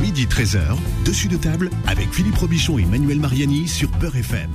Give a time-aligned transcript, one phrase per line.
[0.00, 4.50] Midi 13h, dessus de table avec Philippe Robichon et Manuel Mariani sur Peur FM.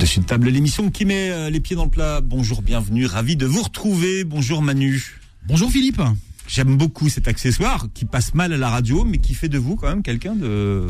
[0.00, 2.20] Dessus de table, l'émission qui met euh, les pieds dans le plat.
[2.20, 4.24] Bonjour, bienvenue, ravi de vous retrouver.
[4.24, 5.20] Bonjour Manu.
[5.46, 6.00] Bonjour Philippe.
[6.46, 9.76] J'aime beaucoup cet accessoire qui passe mal à la radio, mais qui fait de vous
[9.76, 10.86] quand même quelqu'un de,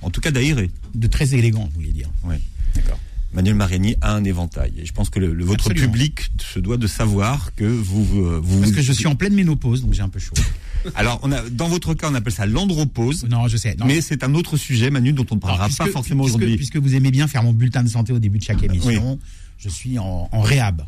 [0.00, 0.70] en tout cas d'aéré.
[0.94, 2.08] De très élégant, vous voulez dire.
[2.24, 2.36] Oui.
[2.74, 2.98] D'accord.
[3.34, 4.72] Manuel Mariani a un éventail.
[4.78, 5.92] Et je pense que le, le- votre Absolument.
[5.92, 9.34] public se doit de savoir que vous, vous, vous- Parce que je suis en pleine
[9.34, 10.34] ménopause, donc j'ai un peu chaud.
[10.94, 13.24] Alors, on a, dans votre cas, on appelle ça l'andropause.
[13.28, 13.76] Non, je sais.
[13.78, 13.86] Non.
[13.86, 16.36] Mais c'est un autre sujet, Manu, dont on ne Alors, parlera puisque- pas forcément puisque-
[16.36, 16.56] aujourd'hui.
[16.56, 19.18] Puisque vous aimez bien faire mon bulletin de santé au début de chaque émission,
[19.58, 20.82] je suis en, en réhab.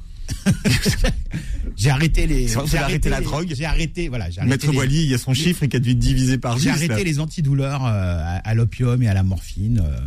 [1.76, 2.48] j'ai arrêté les.
[2.48, 4.26] J'ai arrêté la les- drogue J'ai arrêté, voilà.
[4.26, 6.62] Arrêté Maître les- il y a son chiffre qui a dû être divisé par 10.
[6.62, 7.02] J'ai arrêté là.
[7.02, 7.88] les antidouleurs euh,
[8.22, 9.82] à, à l'opium et à la morphine.
[9.84, 9.98] euh,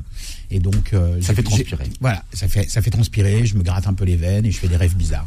[0.51, 0.93] et donc.
[0.93, 1.85] euh, Ça fait transpirer.
[1.99, 3.45] Voilà, ça fait, ça fait transpirer.
[3.45, 5.25] Je me gratte un peu les veines et je fais des rêves bizarres.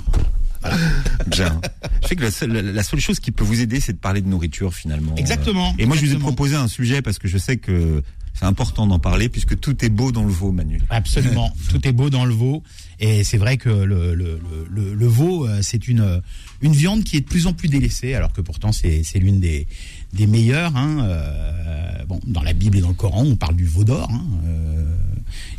[1.26, 1.60] Bien.
[2.02, 4.20] Je sais que la seule, la seule chose qui peut vous aider, c'est de parler
[4.20, 5.14] de nourriture finalement.
[5.16, 8.02] Exactement, Et moi, je vous ai proposé un sujet parce que je sais que
[8.34, 10.80] c'est important d'en parler puisque tout est beau dans le veau, Manu.
[10.90, 12.62] Absolument, tout est beau dans le veau.
[12.98, 16.20] Et c'est vrai que le, le, le, le- le veau, euh, c'est une,
[16.60, 19.40] une viande qui est de plus en plus délaissée, alors que pourtant c'est c'est l'une
[19.40, 19.66] des,
[20.12, 20.76] des meilleures.
[20.76, 20.98] Hein.
[21.04, 24.10] Euh, bon, dans la Bible et dans le Coran, on parle du veau d'or.
[24.12, 24.24] hein.
[24.46, 24.84] Euh,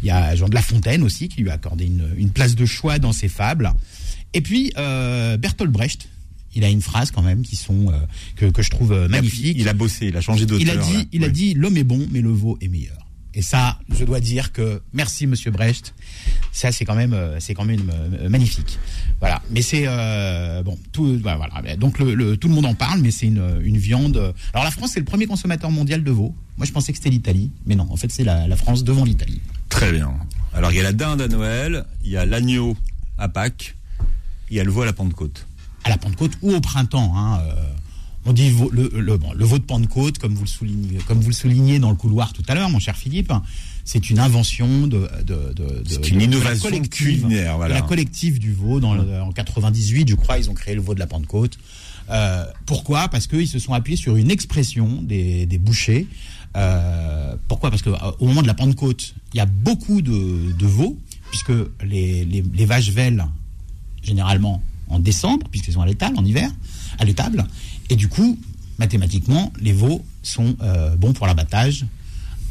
[0.03, 2.55] Il y a Jean de La Fontaine aussi qui lui a accordé une, une place
[2.55, 3.72] de choix dans ses fables.
[4.33, 6.08] Et puis euh, Bertolt Brecht,
[6.55, 7.97] il a une phrase quand même qui sont euh,
[8.35, 9.55] que, que je trouve euh, magnifique.
[9.59, 10.61] Il a bossé, il a changé d'auteur.
[10.61, 11.03] Il a dit, là.
[11.11, 12.97] il a dit, l'homme est bon, mais le veau est meilleur.
[13.33, 15.93] Et ça, je dois dire que merci Monsieur Brecht.
[16.52, 17.89] Ça, c'est quand même, euh, c'est quand même
[18.27, 18.77] magnifique.
[19.21, 19.41] Voilà.
[19.52, 21.77] Mais c'est euh, bon, tout, bah, voilà.
[21.77, 24.33] Donc le, le- tout le monde en parle, mais c'est une, une viande.
[24.53, 26.36] Alors la France, c'est le premier consommateur mondial de veau.
[26.58, 27.88] Moi, je pensais que c'était l'Italie, mais non.
[27.89, 29.39] En fait, c'est la, la France devant l'Italie.
[29.69, 30.11] Très bien.
[30.53, 32.75] Alors, il y a la dinde à Noël, il y a l'agneau
[33.17, 33.75] à Pâques,
[34.49, 35.47] il y a le veau à la Pentecôte.
[35.83, 37.13] À la Pentecôte ou au printemps.
[37.15, 37.53] hein, euh,
[38.25, 41.29] on dit le, le, bon, le veau de Pentecôte, comme vous le soulignez, comme vous
[41.29, 43.33] le soulignez dans le couloir tout à l'heure, mon cher Philippe.
[43.83, 47.73] C'est une invention de, de, de, C'est une de- de la innovation collective, culinaire, voilà.
[47.73, 48.80] la collective du veau.
[48.80, 51.58] Dans le- en 98, je crois, ils ont créé le veau de la Pentecôte.
[52.11, 53.08] Euh, pourquoi?
[53.08, 56.05] Parce qu'ils se sont appuyés sur une expression des, des bouchers.
[56.55, 57.71] Euh, pourquoi?
[57.71, 60.95] Parce que euh, au moment de la Pentecôte, il y a beaucoup de, veaux,
[61.31, 61.52] puisque
[61.83, 63.25] les, les, les vaches vèlent
[64.03, 66.49] généralement en décembre, puisqu'ils sont à l'étable en hiver,
[66.99, 67.45] à l'étable.
[67.89, 68.37] Et du coup,
[68.77, 71.85] mathématiquement, les veaux sont euh, bons pour l'abattage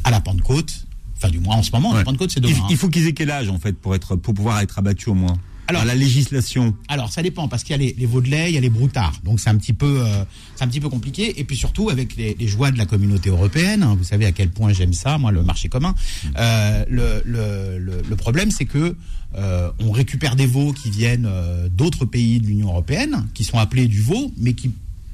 [0.03, 0.85] à la Pentecôte.
[1.17, 2.03] Enfin, du moins en ce moment, la.
[2.03, 2.63] Pentecôte, c'est Il, demain.
[2.63, 2.67] hein.
[2.69, 5.13] il faut qu'ils aient quel âge en fait pour être pour pouvoir être abattus au
[5.13, 5.37] moins?
[5.79, 6.75] Alors- la législation.
[6.87, 8.61] Alors, ça dépend, parce qu'il y a les, les veaux de lait, il y a
[8.61, 9.19] les broutards.
[9.23, 10.23] Donc, c'est un petit peu, euh,
[10.55, 11.39] c'est un petit peu compliqué.
[11.39, 14.31] Et puis surtout, avec les, les joies de la communauté européenne, hein, vous savez à
[14.31, 15.95] quel point j'aime ça, moi, le marché commun.
[16.37, 18.95] Euh, le, le, le, le problème, c'est que
[19.35, 23.57] euh, on récupère des veaux qui viennent euh, d'autres pays de l'Union européenne, qui sont
[23.59, 24.71] appelés du veau, mais qui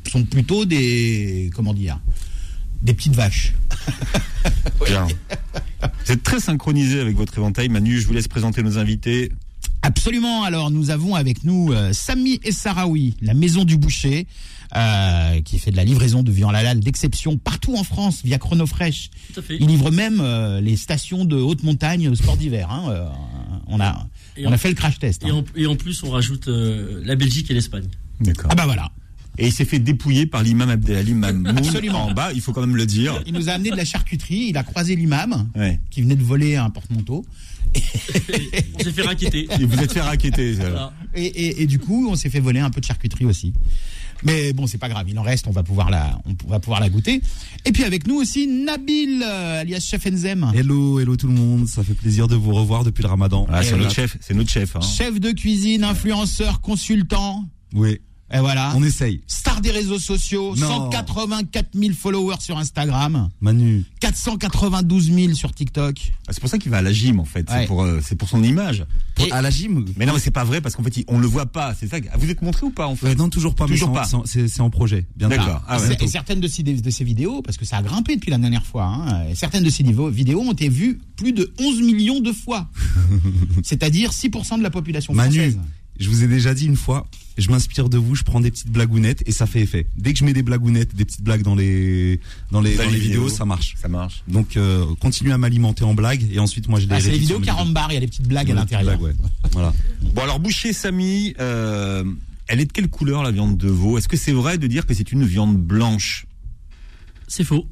[0.10, 2.00] sont plutôt des, comment dire,
[2.82, 3.54] des petites vaches.
[4.86, 5.08] Bien.
[6.06, 8.00] Vous êtes très synchronisé avec votre éventail, Manu.
[8.00, 9.32] Je vous laisse présenter nos invités.
[9.82, 10.44] Absolument.
[10.44, 14.28] Alors, nous avons avec nous euh, Samy Essaraoui, la maison du boucher,
[14.76, 19.10] euh, qui fait de la livraison de viande halal d'exception partout en France via Chronofresh.
[19.34, 19.58] Tout à fait.
[19.60, 22.70] Il livre même euh, les stations de haute montagne au sport d'hiver.
[22.70, 22.86] hein.
[22.90, 23.08] Euh,
[23.68, 25.24] on a, Et on a en- fait le crash test.
[25.24, 25.36] Et hein.
[25.36, 27.88] en, et en plus, on rajoute euh, la Belgique et l'Espagne.
[28.20, 28.50] D'accord.
[28.52, 28.92] Ah bah voilà.
[29.38, 32.06] Et il s'est fait dépouiller par l'imam Abdelhalim Mamoun Absolument.
[32.08, 33.22] en bas, il faut quand même le dire.
[33.28, 34.48] Il nous a amené de la charcuterie.
[34.50, 35.80] Il a croisé l'imam Ouais.
[35.92, 37.24] qui venait de voler un porte-manteau.
[38.80, 39.48] on s'est fait raqueter.
[39.60, 40.56] Et vous êtes fait raqueter.
[40.56, 40.62] ça.
[40.70, 40.94] Voilà.
[41.16, 43.54] Et, et- et du coup, on s'est fait voler un peu de charcuterie aussi.
[44.24, 46.80] Mais bon, c'est pas grave, il en reste, on va pouvoir la, on va pouvoir
[46.80, 47.22] la goûter.
[47.66, 51.68] Et puis avec nous aussi Nabil, euh, alias Chef Enzem, Hello, hello tout le monde,
[51.68, 53.46] ça fait plaisir de vous revoir depuis le ramadan.
[53.48, 54.76] Ah, c'est Et notre là- chef, c'est notre chef.
[54.76, 54.80] Hein.
[54.82, 57.46] chef de cuisine, influenceur, consultant.
[57.76, 58.00] Oui,
[58.34, 58.74] Et voilà.
[58.76, 59.22] on essaye.
[59.26, 60.68] Star des réseaux sociaux, Non.
[60.92, 65.96] 184 000 followers sur Instagram, Manu, 492 000 sur TikTok.
[66.28, 67.50] Ah, C'est pour ça qu'il va à la gym en fait.
[67.50, 67.62] Ouais.
[67.62, 68.86] C'est pour, euh, c'est pour son image.
[69.16, 71.28] pour- à la gym Mais non, mais c'est pas vrai parce qu'en fait, on le
[71.28, 71.74] voit pas.
[71.74, 72.02] C'est ça.
[72.02, 74.06] que- Vous êtes montré ou pas en fait Ouais, Non, toujours pas, Toujours mais pas.
[74.26, 75.06] c'est en- projet.
[75.16, 75.36] Bientôt.
[75.38, 75.64] D'accord.
[75.68, 75.98] Ah ouais.
[76.00, 78.66] et, certaines de ces, de ces vidéos, parce que ça a grimpé depuis la dernière
[78.66, 82.32] fois, hein, et certaines de ces vidéos ont été vues plus de 11 millions de
[82.34, 82.68] fois.
[83.64, 85.60] C'est-à-dire 6% de la population Manu, française.
[86.00, 87.08] je vous ai déjà dit une fois,
[87.42, 89.86] je m'inspire de vous, je prends des petites blagounettes et ça fait effet.
[89.96, 92.20] Dès que je mets des blagounettes, des petites blagues dans les
[92.52, 93.36] dans les, Dans dans les les vidéos, vidéos.
[93.38, 93.76] ça marche.
[93.82, 94.24] Ça marche.
[94.28, 97.18] Donc euh, continuez à m'alimenter en blagues et ensuite moi je les Ah, c'est les
[97.20, 98.98] vidéos sur mes carambar, il y a des petites blagues à l'intérieur.
[98.98, 99.30] blagues, ouais.
[99.52, 99.74] Voilà.
[100.14, 102.04] Bon alors boucher Samy, euh,
[102.48, 103.98] elle est de quelle couleur la viande de veau?
[103.98, 106.26] Est-ce que c'est vrai de dire que c'est une viande blanche?
[107.28, 107.68] C'est faux.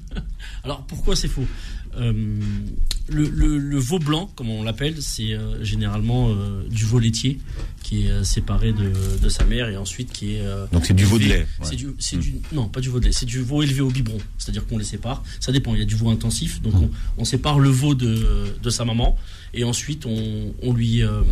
[0.64, 1.42] Alors pourquoi c'est faux?
[1.42, 6.98] Euh, le, le, le veau blanc, comme on l'appelle, c'est euh, généralement euh, du veau
[7.00, 7.38] laitier
[7.82, 10.40] qui est euh, séparé de, de sa mère et ensuite qui est.
[10.42, 11.66] euh, Donc c'est du veau de lait, ouais.
[11.98, 14.18] C'est du, non, pas du veau de lait, c'est du veau élevé au biberon.
[14.38, 15.24] C'est-à-dire qu'on les sépare.
[15.40, 15.74] Ça dépend.
[15.74, 18.84] Il y a du veau intensif, donc on, on sépare le veau de, de sa
[18.84, 19.16] maman
[19.52, 21.22] et ensuite on, on lui, euh,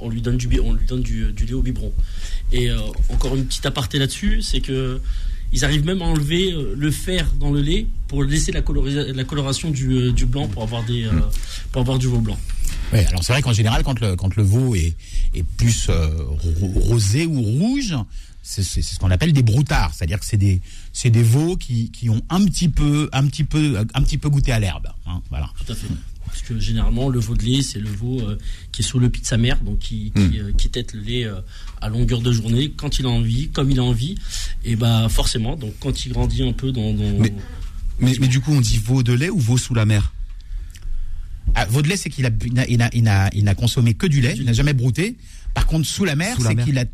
[0.00, 1.92] on lui donne du, bi- on lui donne du, du lait au biberon.
[2.52, 2.78] Et euh,
[3.08, 5.00] encore une petite aparté là-dessus, c'est que
[5.52, 9.70] ils arrivent même à enlever euh, le fer dans le lait pour laisser la, coloration
[9.70, 11.10] du, euh, du blanc pour avoir des, euh,
[11.70, 12.38] pour avoir du veau blanc.
[12.92, 14.94] Oui, alors c'est vrai qu'en général, quand le, quand le veau est,
[15.34, 17.94] est plus euh, ro- rosé ou rouge,
[18.42, 20.60] c'est ce qu'on appelle des broutards, c'est-à-dire que c'est des
[21.04, 24.52] des veaux qui, qui ont un petit peu un petit peu un petit peu goûté
[24.52, 24.88] à l'herbe.
[25.06, 25.48] hein, voilà.
[25.64, 25.86] Tout à fait.
[26.26, 28.38] Parce que généralement, le veau de lait, c'est le veau euh,
[28.72, 31.00] qui est sous le pied de sa mère, donc qui, qui, euh, qui tète le
[31.00, 31.40] lait euh,
[31.80, 34.14] à longueur de journée, quand il a envie, comme il a envie.
[34.64, 36.92] Et bah forcément, donc quand il grandit un peu dans...
[36.94, 37.34] dans- Mais-
[38.00, 40.12] Mais, mais du coup, on dit veau de lait ou veau sous la mer?
[41.54, 44.20] Ah, veau de lait, c'est qu'il a il n'a il n'a il consommé que du
[44.20, 45.16] lait, il n'a jamais brouté.
[45.54, 46.84] Par contre, sous la mer, c'est qu'il a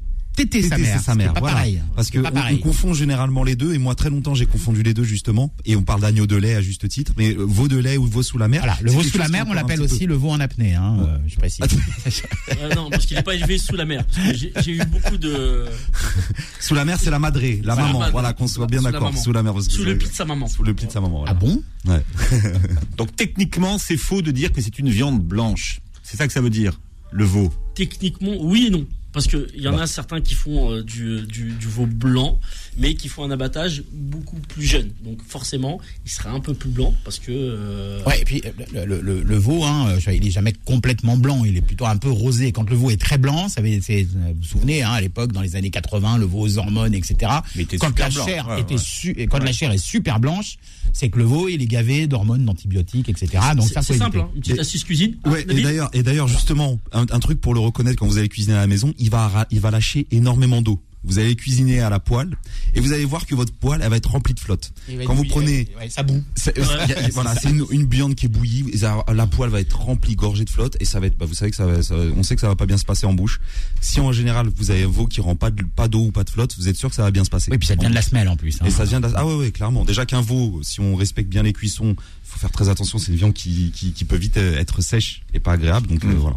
[0.44, 1.00] tété sa Tété, mère.
[1.00, 1.32] sa mère.
[1.32, 1.56] pas voilà.
[1.56, 1.82] pareil.
[1.96, 3.74] Parce Ce que on, on confond généralement les deux.
[3.74, 5.52] Et moi, très longtemps, j'ai confondu les deux justement.
[5.64, 7.12] Et on parle d'agneau de lait à juste titre.
[7.16, 8.60] Mais euh, veau de lait ou veau sous la mer.
[8.60, 11.18] Voilà, le veau sous la mer, on l'appelle aussi le veau en apnée, hein, euh,
[11.26, 11.64] je précise.
[12.60, 14.04] Euh, non, parce qu'il n'est pas élevé sous la mer.
[14.34, 15.66] J'ai eu beaucoup de...
[16.60, 18.10] Sous la mer, c'est la madrée, la maman.
[18.10, 19.16] Voilà, qu'on soit bien d'accord.
[19.16, 19.54] Sous la mer.
[19.62, 20.48] Sous le pied de sa maman.
[20.48, 21.24] Sous le pli de sa maman.
[21.26, 21.62] ah bon?
[21.86, 22.02] Ouais.
[22.96, 25.80] Donc techniquement, c'est faux de dire que c'est une viande blanche.
[26.02, 26.80] C'est ça que ça veut dire,
[27.12, 27.52] le veau?
[27.74, 28.86] Techniquement, oui et non.
[29.12, 29.82] Parce qu'il y en Bah.
[29.82, 32.38] a certains qui font euh, du, du, du veau blanc,
[32.76, 34.90] mais qui font un abattage beaucoup plus jeune.
[35.02, 37.32] Donc forcément, il sera un peu plus blanc parce que...
[37.32, 38.42] euh, Ouais, et puis
[38.74, 41.86] le, le, le, le veau, hein, euh, il est jamais complètement blanc, il est plutôt
[41.86, 42.52] un peu rosé.
[42.52, 45.32] Quand le veau est très blanc, ça avait, c'est- vous vous souvenez, hein, à l'époque,
[45.32, 47.32] dans les années 80, le veau aux hormones, etc.
[47.56, 48.26] Mais quand la blanc.
[48.26, 48.80] chair Ouais, était ouais.
[48.80, 50.58] su- et quand la chair est super blanche,
[50.92, 53.28] c'est que le veau il est gavé d'hormones, d'antibiotiques, etc.
[53.56, 55.16] Donc c'est ça c'est simple, hein, une petite Et- astuce cuisine.
[55.26, 58.28] Ouais, et d'ailleurs, et d'ailleurs, justement, un, un truc pour le reconnaître quand vous allez
[58.28, 60.82] cuisiner à la maison, il va, il va lâcher énormément d'eau.
[61.04, 62.36] Vous allez cuisiner à la poêle
[62.74, 64.72] et vous allez voir que votre poêle, elle va être remplie de flotte.
[65.06, 66.22] Quand vous prenez, ouais, ça boue.
[66.48, 70.44] a- voilà, c'est une, une viande qui est bouillie, la poêle va être remplie, gorgée
[70.44, 72.34] de flotte et ça va être, bah, vous savez que ça, va- ça- on sait
[72.34, 73.40] que ça va pas bien se passer en bouche.
[73.80, 76.24] Si en général vous avez un veau qui rend pas de- pas d'eau ou pas
[76.24, 77.52] de flotte, vous êtes sûr que ça va bien se passer.
[77.52, 78.58] Oui, puis ça vient de la semelle en plus.
[78.60, 78.64] hein.
[78.66, 79.84] Et ça vient de la- ah ouais ouais clairement.
[79.84, 81.94] Déjà qu'un veau, si on respecte bien les cuissons,
[82.24, 82.98] faut faire très attention.
[82.98, 85.86] C'est une viande qui, qui, qui peut vite euh, être sèche et pas agréable.
[85.86, 86.14] Donc euh, Mm.
[86.16, 86.36] voilà.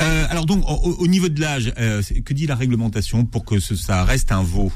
[0.00, 3.60] Euh, alors donc, au, au niveau de l'âge, euh, que dit la réglementation pour que
[3.60, 4.72] ce- ça reste un veau?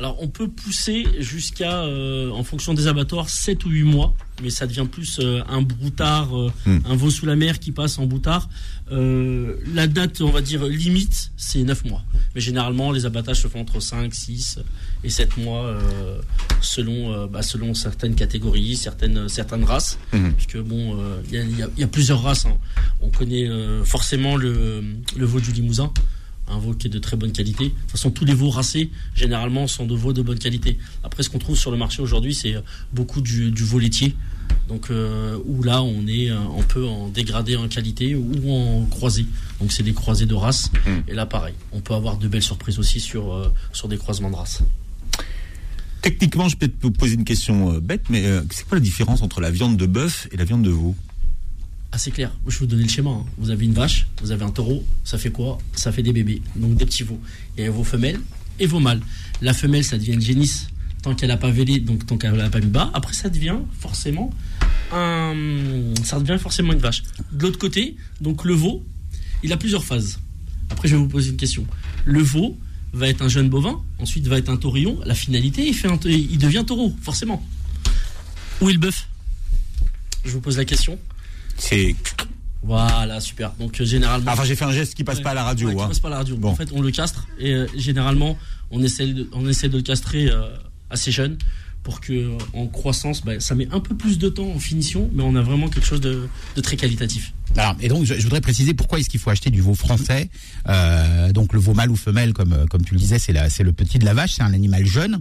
[0.00, 4.50] Alors, on peut pousser jusqu'à, euh, en fonction des abattoirs, 7 ou 8 mois, mais
[4.50, 6.78] ça devient plus euh, un broutard, euh, Hmm.
[6.84, 8.48] un veau sous la mer qui passe en broutard.
[8.90, 12.02] La date, on va dire, limite, c'est 9 mois.
[12.34, 14.58] Mais généralement, les abattages se font entre 5, 6
[15.04, 16.20] et 7 mois, euh,
[16.60, 19.98] selon, euh, bah, selon certaines catégories, certaines, certaines races.
[20.12, 20.32] Mhm.
[20.34, 22.46] Puisque, bon, euh, il y, a, il y a- il y a plusieurs races.
[22.46, 22.56] hein.
[23.00, 24.82] On connaît euh, forcément le,
[25.16, 25.92] le veau du Limousin
[26.50, 27.64] un veau qui est de très bonne qualité.
[27.64, 30.78] De toute façon, tous les veaux racés, généralement, sont de veaux de bonne qualité.
[31.04, 34.16] Après, ce qu'on trouve sur le marché aujourd'hui, c'est euh, beaucoup du, du veau laitier.
[34.66, 38.86] Donc, euh, où là, on est euh, un peu en dégradé en qualité ou en
[38.86, 39.26] croisé.
[39.60, 40.70] Donc, c'est des croisés de race.
[40.86, 41.10] Mm.
[41.10, 44.30] Et là, pareil, on peut avoir de belles surprises aussi sur, euh, sur des croisements
[44.30, 44.62] de race.
[46.08, 49.20] Techniquement, je peux vous poser une question euh, bête, mais euh, c'est quoi la différence
[49.20, 50.96] entre la viande de bœuf et la viande de veau?
[51.92, 52.34] Assez clair.
[52.46, 53.10] Je vais vous donner le schéma.
[53.10, 53.26] hein.
[53.36, 55.58] Vous avez une vache, vous avez un taureau, ça fait quoi?
[55.74, 57.20] Ça fait des bébés, donc des petits veaux.
[57.58, 58.18] Il y a vos femelles
[58.58, 59.02] et vos mâles.
[59.42, 60.68] La femelle, ça devient une génisse
[61.02, 62.90] tant qu'elle n'a pas vélé, donc tant qu'elle n'a pas mis bas.
[62.94, 64.30] Après, ça devient forcément
[64.94, 65.34] un,
[66.04, 67.02] ça devient forcément une vache.
[67.32, 68.82] De l'autre côté, donc le veau,
[69.42, 70.20] il a plusieurs phases.
[70.70, 71.66] Après, je vais vous poser une question.
[72.06, 72.56] Le veau
[72.92, 74.98] va être un jeune bovin, ensuite va être un taurillon.
[75.04, 77.44] La finalité, il, fait un- il devient taureau, forcément.
[78.60, 79.08] Où est le bœuf?
[80.24, 80.98] Je vous pose la question.
[81.56, 81.94] C'est.
[82.62, 83.52] Voilà, super.
[83.58, 84.32] Donc euh, généralement.
[84.32, 85.22] Enfin, j'ai fait un geste qui passe Ouais.
[85.22, 85.68] pas à la radio.
[85.68, 85.88] Ouais, qui hein.
[85.88, 86.36] passe pas à la radio.
[86.36, 86.48] Bon.
[86.50, 88.36] En fait, on le castre et euh, généralement,
[88.70, 90.48] on essaie de, on essaie de le castrer euh,
[90.90, 91.38] assez jeune
[91.84, 95.22] pour que en croissance, bah, ça met un peu plus de temps en finition, mais
[95.22, 96.26] on a vraiment quelque chose de,
[96.56, 97.32] de très qualitatif.
[97.56, 100.28] Alors, et donc, je, je voudrais préciser pourquoi est-ce qu'il faut acheter du veau français.
[100.68, 103.72] Euh, donc, le veau mâle ou femelle, comme, euh, comme tu le disais, c'est le
[103.72, 105.18] petit de la vache, c'est un animal jeune.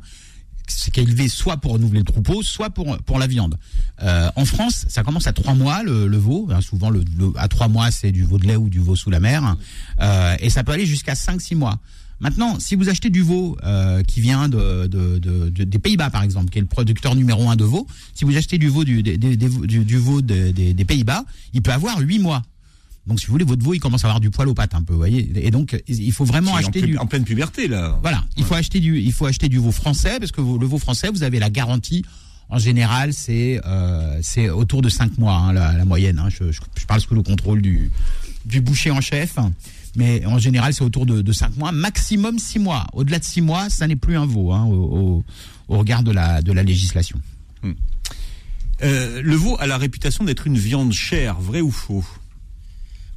[0.70, 3.58] C'est élevé soit pour renouveler le troupeau, soit pour, pour la viande.
[4.04, 6.50] Euh, en France, ça commence à trois mois, le, le veau.
[6.52, 8.98] Hein, souvent, le, le- à trois mois, c'est du veau de lait ou du veau
[8.98, 9.56] sous la mer.
[10.02, 11.80] Euh, et ça peut aller jusqu'à 5-6 mois.
[12.20, 16.10] Maintenant, si vous achetez du veau euh, qui vient de, de- de- de- des Pays-Bas,
[16.10, 18.84] par exemple, qui est le producteur numéro un de veau, si vous achetez du veau
[18.84, 19.38] du, des, du,
[19.86, 22.42] du veau des, Pays-Bas, il peut avoir 8 mois.
[23.06, 24.82] Donc, si vous voulez, votre veau, il commence à avoir du poil aux pattes un
[24.82, 25.30] peu, vous voyez.
[25.36, 26.98] Et donc, il faut vraiment en, acheter pu- du...
[26.98, 27.98] en pleine puberté, là.
[28.02, 30.78] Voilà, il faut acheter du, il faut acheter du veau français parce que le veau
[30.80, 32.04] français, vous avez la garantie
[32.50, 36.18] en général, c'est euh, c'est autour de 5 mois, hein, la, la moyenne.
[36.20, 36.30] hein.
[36.30, 37.92] Je, je, je parle sous le contrôle du,
[38.46, 39.38] du boucher en chef.
[39.98, 42.86] Mais en général, c'est autour de, de 5 mois, maximum 6 mois.
[42.94, 45.24] Au-delà de 6 mois, ça n'est plus un veau hein, au, au,
[45.68, 47.20] au regard de la, de la législation.
[48.84, 52.06] Euh, le veau a la réputation d'être une viande chère, vrai ou faux?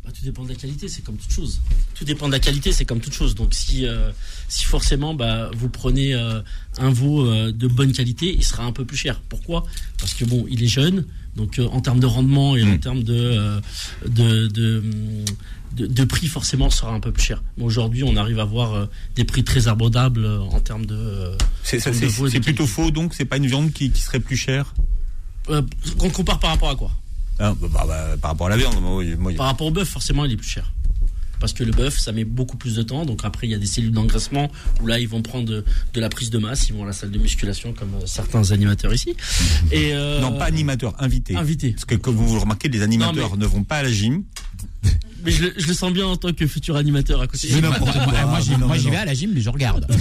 [0.05, 1.61] Bah, tout dépend de la qualité, c'est comme toute chose.
[1.95, 3.35] Tout dépend de la qualité, c'est comme toute chose.
[3.35, 4.11] Donc si, euh,
[4.49, 6.41] si forcément bah, vous prenez euh,
[6.79, 9.21] un veau euh, de bonne qualité, il sera un peu plus cher.
[9.29, 9.65] Pourquoi?
[9.99, 11.05] Parce que bon, il est jeune,
[11.37, 13.61] donc euh, en termes de rendement et en termes de, euh,
[14.09, 14.83] de, de,
[15.81, 17.43] de, de prix, forcément, sera un peu plus cher.
[17.57, 20.95] Mais aujourd'hui, on arrive à avoir euh, des prix très abordables euh, en termes de.
[20.97, 23.15] euh, C'est plutôt faux, donc?
[23.15, 24.75] C'est pas une viande qui, qui serait plus chère?
[25.49, 25.63] Euh,
[25.99, 26.91] Qu'on compare par rapport à quoi?
[27.39, 29.89] Hein, bah, bah, bah, Par rapport à la viande, moi, moi, Par rapport au bœuf,
[29.89, 30.73] forcément, il est plus cher.
[31.39, 33.07] Parce que le bœuf, ça met beaucoup plus de temps.
[33.07, 34.51] Donc après, il y a des cellules d'engraissement
[34.83, 36.69] où là, ils vont prendre de, de la prise de masse.
[36.69, 39.17] Ils vont à la salle de musculation comme certains animateurs ici.
[39.73, 41.35] Et euh, Non, pas animateur, invité.
[41.37, 41.71] invité.
[41.71, 44.23] Parce que comme vous le remarquez, les animateurs Non, ne vont pas à la gym.
[45.25, 47.49] Mais je, le- je le sens bien en tant que futur animateur à côté.
[47.55, 48.07] Mais n'importe quoi.
[48.07, 48.75] moi, moi, j'y- non, non.
[48.75, 49.87] vais à la gym, mais je regarde.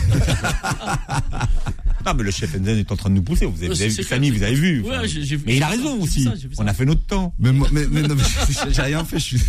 [2.06, 3.46] Ah, mais le chef Enzen est en train de nous pousser.
[3.46, 4.82] Vous avez, vous vu, Samy, vous avez vu.
[4.82, 6.24] Ouais, Enfin, j'ai- j'ai vu- mais il a raison aussi.
[6.24, 6.34] ça.
[6.58, 7.36] On a fait notre temps.
[7.38, 8.24] Mais, moi- mais, mais non, mais
[8.72, 9.20] j'ai rien fait.
[9.20, 9.40] Je suis...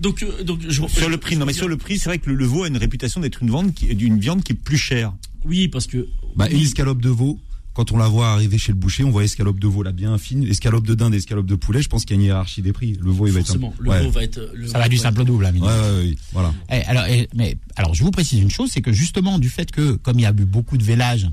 [0.00, 2.10] Donc, euh, donc je, Sur je- le prix, je non, mais sur le prix, c'est
[2.10, 4.52] vrai que le, le veau a une réputation d'être une viande qui, d'une viande qui
[4.52, 5.14] est plus chère.
[5.46, 6.08] Oui, parce que.
[6.36, 7.38] Bah, oui, une escalope de veau.
[7.74, 10.18] Quand on la voit arriver chez le boucher, on voit escalope de veau là bien
[10.18, 11.80] fine, escalope de dinde, escalope de poulet.
[11.80, 12.98] Je pense qu'il y a une hiérarchie des prix.
[13.00, 13.44] Le veau, il va être.
[13.46, 14.02] un- forcément, le ouais.
[14.04, 14.50] veau va être.
[14.54, 15.62] le Ça va du simple au double, Ouais, rien.
[15.62, 16.52] ouais, ouais, voilà.
[16.70, 19.70] Eh, alors, eh, mais alors, je vous précise une chose, c'est que justement du fait
[19.70, 21.28] que comme il y a eu beaucoup de vélage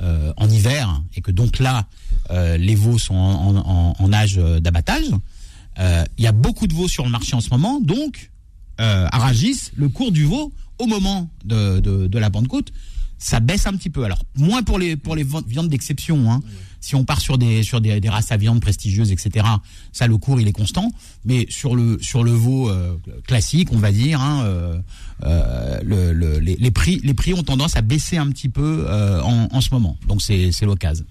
[0.00, 1.86] euh, en hiver et que donc là
[2.30, 5.10] euh, les veaux sont en, en- en âge euh, d'abattage,
[5.78, 8.30] euh, il y a beaucoup de veaux sur le marché en ce moment, donc
[8.80, 9.32] euh, à
[9.76, 12.72] le cours du veau au moment de, de, de la Pentecôte,
[13.24, 14.04] ça baisse un petit peu.
[14.04, 16.30] Alors moins pour les pour les vi- viandes d'exception.
[16.30, 16.42] Hein.
[16.80, 19.46] Si on part sur des sur des, races à viande prestigieuses, etc.
[19.92, 20.92] Ça, le cours il est constant.
[21.24, 22.94] Mais sur le sur le veau euh,
[23.26, 24.78] classique, on va dire, hein, euh,
[25.22, 29.48] euh, le, le- les, prix les prix ont tendance à baisser un petit peu en,
[29.50, 29.96] en ce moment.
[30.06, 31.06] Donc c'est l'occasion.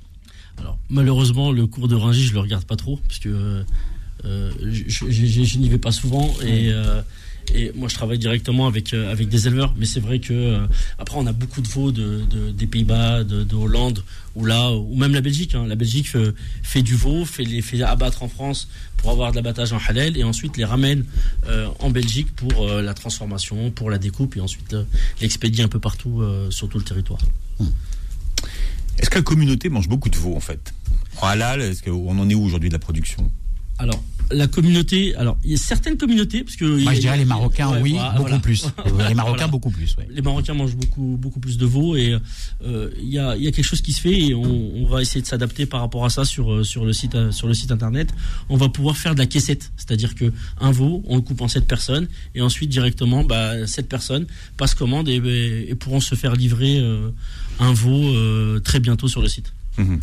[0.59, 3.65] Alors, malheureusement, le cours de Rungis, je le regarde pas trop, parce que
[4.23, 6.31] je, je- n'y vais pas souvent.
[6.45, 6.71] Et,
[7.53, 9.73] et moi, je travaille directement avec, euh, avec des éleveurs.
[9.77, 10.67] Mais c'est vrai que, euh,
[10.99, 14.03] après, on a beaucoup de veaux de, de- des Pays-Bas, de, de Hollande,
[14.35, 15.55] ou là, ou même la Belgique.
[15.55, 15.65] hein.
[15.67, 16.33] La Belgique fait,
[16.63, 20.17] fait du veau, fait les fait abattre en France pour avoir de l'abattage en halal,
[20.17, 21.05] et ensuite les ramène
[21.47, 24.83] euh, en Belgique pour euh, la transformation, pour la découpe, et ensuite euh,
[25.21, 27.19] l'expédie un peu partout sur tout le territoire.
[28.99, 30.73] Est-ce que la communauté mange beaucoup de veau en fait?
[31.21, 33.31] En halal, est-ce qu'on en est où aujourd'hui de la production?
[33.79, 37.17] Alors, la communauté, alors il y a certaines communautés, parce que Moi a- je dirais
[37.17, 38.39] les Marocains, Ouais, oui, voilà, beaucoup voilà.
[38.39, 38.65] plus.
[39.09, 39.47] Les Marocains Voilà.
[39.47, 39.95] beaucoup plus.
[39.97, 40.07] Ouais.
[40.11, 42.15] Les Marocains mangent beaucoup, beaucoup plus de veau et
[42.65, 44.85] euh, il y, a, il y a quelque chose qui se fait et on, on
[44.87, 47.47] va essayer de s'adapter par rapport à ça sur, euh, sur, le site, euh, sur
[47.47, 48.09] le site internet.
[48.49, 51.47] On va pouvoir faire de la caissette, c'est-à-dire que un veau, on le coupe en
[51.47, 54.25] sept personnes et ensuite directement, bah, cette personnes
[54.57, 57.09] passent commande et, et pourront se faire livrer euh,
[57.59, 59.53] un veau euh, très bientôt sur le site.
[59.77, 59.99] Mhm.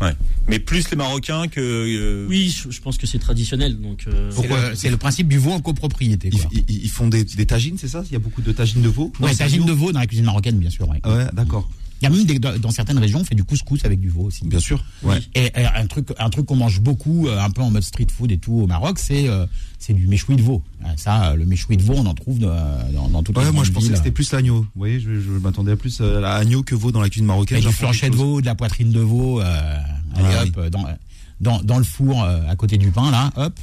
[0.00, 0.12] Ouais.
[0.48, 1.60] Mais plus les Marocains que.
[1.60, 3.80] euh, Oui, je, je pense que c'est traditionnel.
[3.80, 4.30] Donc, euh,
[4.74, 6.28] C'est le, principe du veau en copropriété.
[6.32, 6.50] Ils, Quoi.
[6.52, 8.02] ils- ils font des, des tagines, c'est ça?
[8.06, 10.00] Il y a beaucoup de tagines de veau Ouais, Non, tagine c'est de veau dans
[10.00, 10.88] la cuisine marocaine, bien sûr.
[10.88, 11.00] ouais.
[11.02, 11.68] Ah Ouais, d'accord.
[12.00, 14.24] Il y a même des, dans certaines régions, on fait du couscous avec du veau
[14.24, 14.46] aussi.
[14.46, 14.84] Bien sûr.
[15.02, 15.18] Ouais.
[15.34, 18.08] Et, et un truc, un truc qu'on mange beaucoup, euh, un peu en mode street
[18.14, 19.46] food et tout au Maroc, c'est euh,
[19.78, 20.62] c'est du méchoui de veau.
[20.84, 23.64] Euh, Ça, le méchoui de veau, on en trouve dans, dans toutes les Ouais, moi
[23.64, 24.60] je pensais que c'était plus l'agneau.
[24.60, 27.56] Vous voyez, je, je m'attendais à plus à l'agneau que veau dans la cuisine marocaine.
[27.58, 29.76] Avec du flanchet de veau, de la poitrine de veau, euh,
[30.14, 30.84] allez, Ah, hop, dans,
[31.40, 33.58] dans, dans le four euh, à côté du pain, là, hop,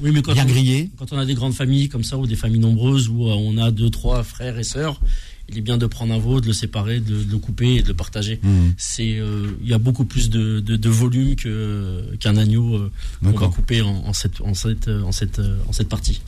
[0.00, 0.90] oui, mais quand bien on- grillé.
[0.96, 3.56] Quand on a des grandes familles comme ça ou des familles nombreuses où euh, on
[3.58, 5.00] a deux, trois frères et sœurs,
[5.48, 7.82] il est bien de prendre un veau, de le séparer, de, de le couper et
[7.82, 8.40] de le partager.
[8.42, 8.74] Mhm.
[8.78, 12.90] C'est, euh, il y a beaucoup plus de, de, de volume que qu'un agneau euh,
[13.22, 16.22] qu'on va couper en, en cette en cette en cette en cette partie.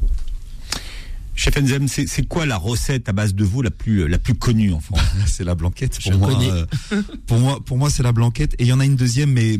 [1.36, 4.72] Chef Enzem, c'est quoi la recette à base de veau la plus, la plus connue
[4.72, 5.00] en France?
[5.26, 5.98] C'est la blanquette.
[6.02, 6.66] Pour Je moi, euh,
[7.26, 8.54] pour moi, pour moi, c'est la blanquette.
[8.58, 9.58] Et il y en a une deuxième, mais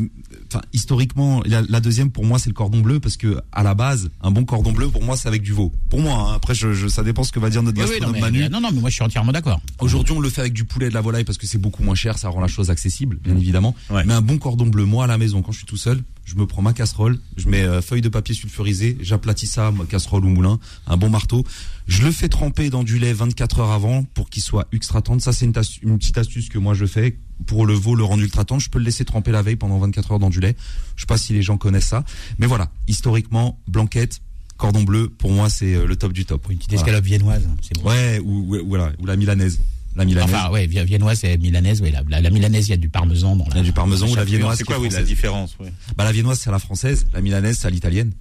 [0.49, 3.75] enfin historiquement, la, la deuxième pour moi, c'est le cordon bleu parce que à la
[3.75, 5.71] base, un bon cordon bleu pour moi, c'est avec du veau.
[5.90, 6.35] Pour moi, hein.
[6.37, 8.40] après, je, je- ça dépend ce que va dire notre Oui, oui, non, gastronome mais,
[8.40, 8.49] Manu.
[8.50, 9.61] non, non, mais moi je suis entièrement d'accord.
[9.80, 11.83] Aujourd'hui, on le fait avec du poulet et de la volaille parce que c'est beaucoup
[11.83, 13.75] moins cher, ça rend la chose accessible, bien évidemment.
[13.90, 14.02] Ouais.
[14.06, 16.35] Mais un bon cordon bleu, moi à la maison, quand je suis tout seul, je
[16.35, 20.25] me prends ma casserole, je mets euh, feuille de papier sulfurisé, j'aplatis ça, ma casserole
[20.25, 21.45] ou moulin, un bon marteau.
[21.87, 25.23] Je le fais tremper dans du lait 24 heures avant pour qu'il soit extra tendre.
[25.23, 27.16] Ça, c'est une, petite astuce que moi je fais
[27.47, 28.61] pour le veau, le rendre ultra tendre.
[28.61, 30.56] Je peux le laisser tremper la veille pendant 24 heures dans du lait.
[30.97, 32.04] Je sais pas si les gens connaissent ça,
[32.38, 32.73] mais voilà.
[32.88, 34.21] Historiquement, blanquette,
[34.56, 36.45] cordon bleu, pour moi, c'est euh, le top du top.
[36.50, 36.83] Une petite Voilà.
[36.83, 37.88] escalope viennoise, c'est bon.
[37.88, 39.61] Ouais, ou, ou- voilà, ou la milanaise.
[39.96, 40.34] La milanaise.
[40.34, 41.80] Enfin, ouais, vi- viennoise et milanaise.
[41.80, 43.60] Ouais, la, la- la milanaise, il y a du parmesan dans Il y la.
[43.60, 44.58] a du parmesan ou la viennoise.
[44.58, 45.08] C'est quoi oui, la française.
[45.08, 45.72] différence ouais.
[45.96, 48.12] Bah la viennoise c'est à la française, la milanaise c'est à l'italienne.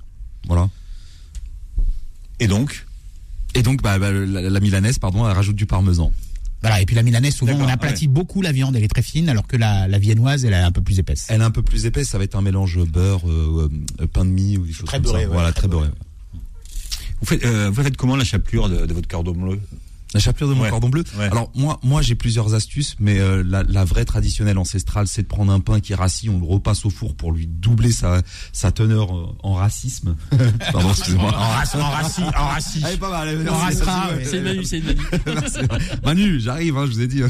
[0.48, 0.70] Voilà.
[2.40, 2.86] Et donc
[3.54, 6.12] Et donc bah, bah, la, la milanaise pardon, elle rajoute du parmesan.
[6.62, 6.82] Voilà.
[6.82, 8.76] Et puis la milanaise, souvent, on aplatit beaucoup la viande.
[8.76, 11.28] Elle est très fine, alors que la, la viennoise, elle est un peu plus épaisse.
[11.30, 13.70] Elle est un peu plus épaisse, ça va être un mélange beurre, euh,
[14.02, 15.28] euh, pain de mie ou des choses Très comme beurré, ça.
[15.28, 15.90] ouais, voilà, très très beurré.
[17.22, 19.60] vous faites, euh, vous faites comment la chapelure de, de votre cordon bleu
[20.16, 20.70] La chapelure de mon Ouais.
[20.70, 21.04] cordon bleu.
[21.20, 21.26] Ouais.
[21.26, 25.28] Alors moi, moi j'ai plusieurs astuces, mais euh, la, la vraie traditionnelle ancestrale, c'est de
[25.28, 28.22] prendre un pain qui rassis, on le repasse au four pour lui doubler sa,
[28.54, 30.16] sa teneur euh, en racisme.
[30.72, 31.32] Pardon, excusez-moi.
[31.32, 32.82] raci, en raci, en raci.
[32.88, 33.28] Elle est pas mal.
[33.28, 34.24] elle est- En ouais.
[34.24, 35.02] C'est une Manu, c'est une Manu.
[36.06, 37.22] Manu, j'arrive, hein, je vous ai dit.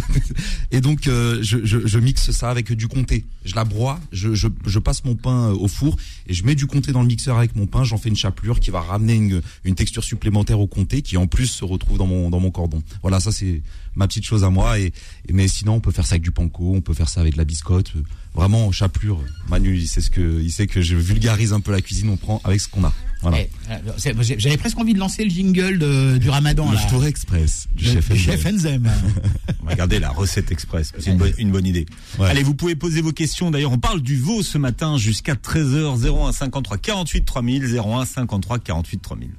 [0.71, 3.25] Et donc, euh, je, je, je mixe ça avec du comté.
[3.45, 5.95] Je la broie, je, je, je passe mon pain euh, au four
[6.27, 7.83] et je mets du comté dans le mixeur avec mon pain.
[7.83, 11.25] J'en fais une chapelure qui va ramener une, une texture supplémentaire au comté qui en
[11.27, 12.74] plus se retrouve dans mon, dans mon cordon.
[13.01, 13.61] Voilà, ça c'est
[13.95, 14.79] ma petite chose à moi.
[14.79, 14.91] Et,
[15.27, 17.33] et- mais sinon, on peut faire ça avec du panko, on peut faire ça avec
[17.33, 17.93] de la biscotte.
[18.33, 19.21] Vraiment, chapelure.
[19.47, 22.09] Manu, il sait ce que, il sait que je vulgarise un peu la cuisine.
[22.09, 22.91] On prend avec ce qu'on a.
[23.21, 23.37] Voilà.
[23.39, 26.69] Eh, J'avais presque envie de lancer le jingle de- du ramadan.
[26.69, 26.85] le là.
[26.89, 28.13] Tour Express du Le- chef.
[28.17, 28.91] chef Enzem.
[29.61, 30.91] On va regarder la recette express.
[30.99, 31.85] C'est une, bonne- une bonne idée.
[32.19, 32.27] Ouais.
[32.27, 33.49] Allez, vous pouvez poser vos questions.
[33.51, 38.59] D'ailleurs, on parle du veau ce matin jusqu'à 13h 01 53 48 3000 01 53
[38.59, 39.29] 48 3000.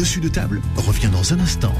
[0.00, 1.74] Dessus de table revient dans un instant.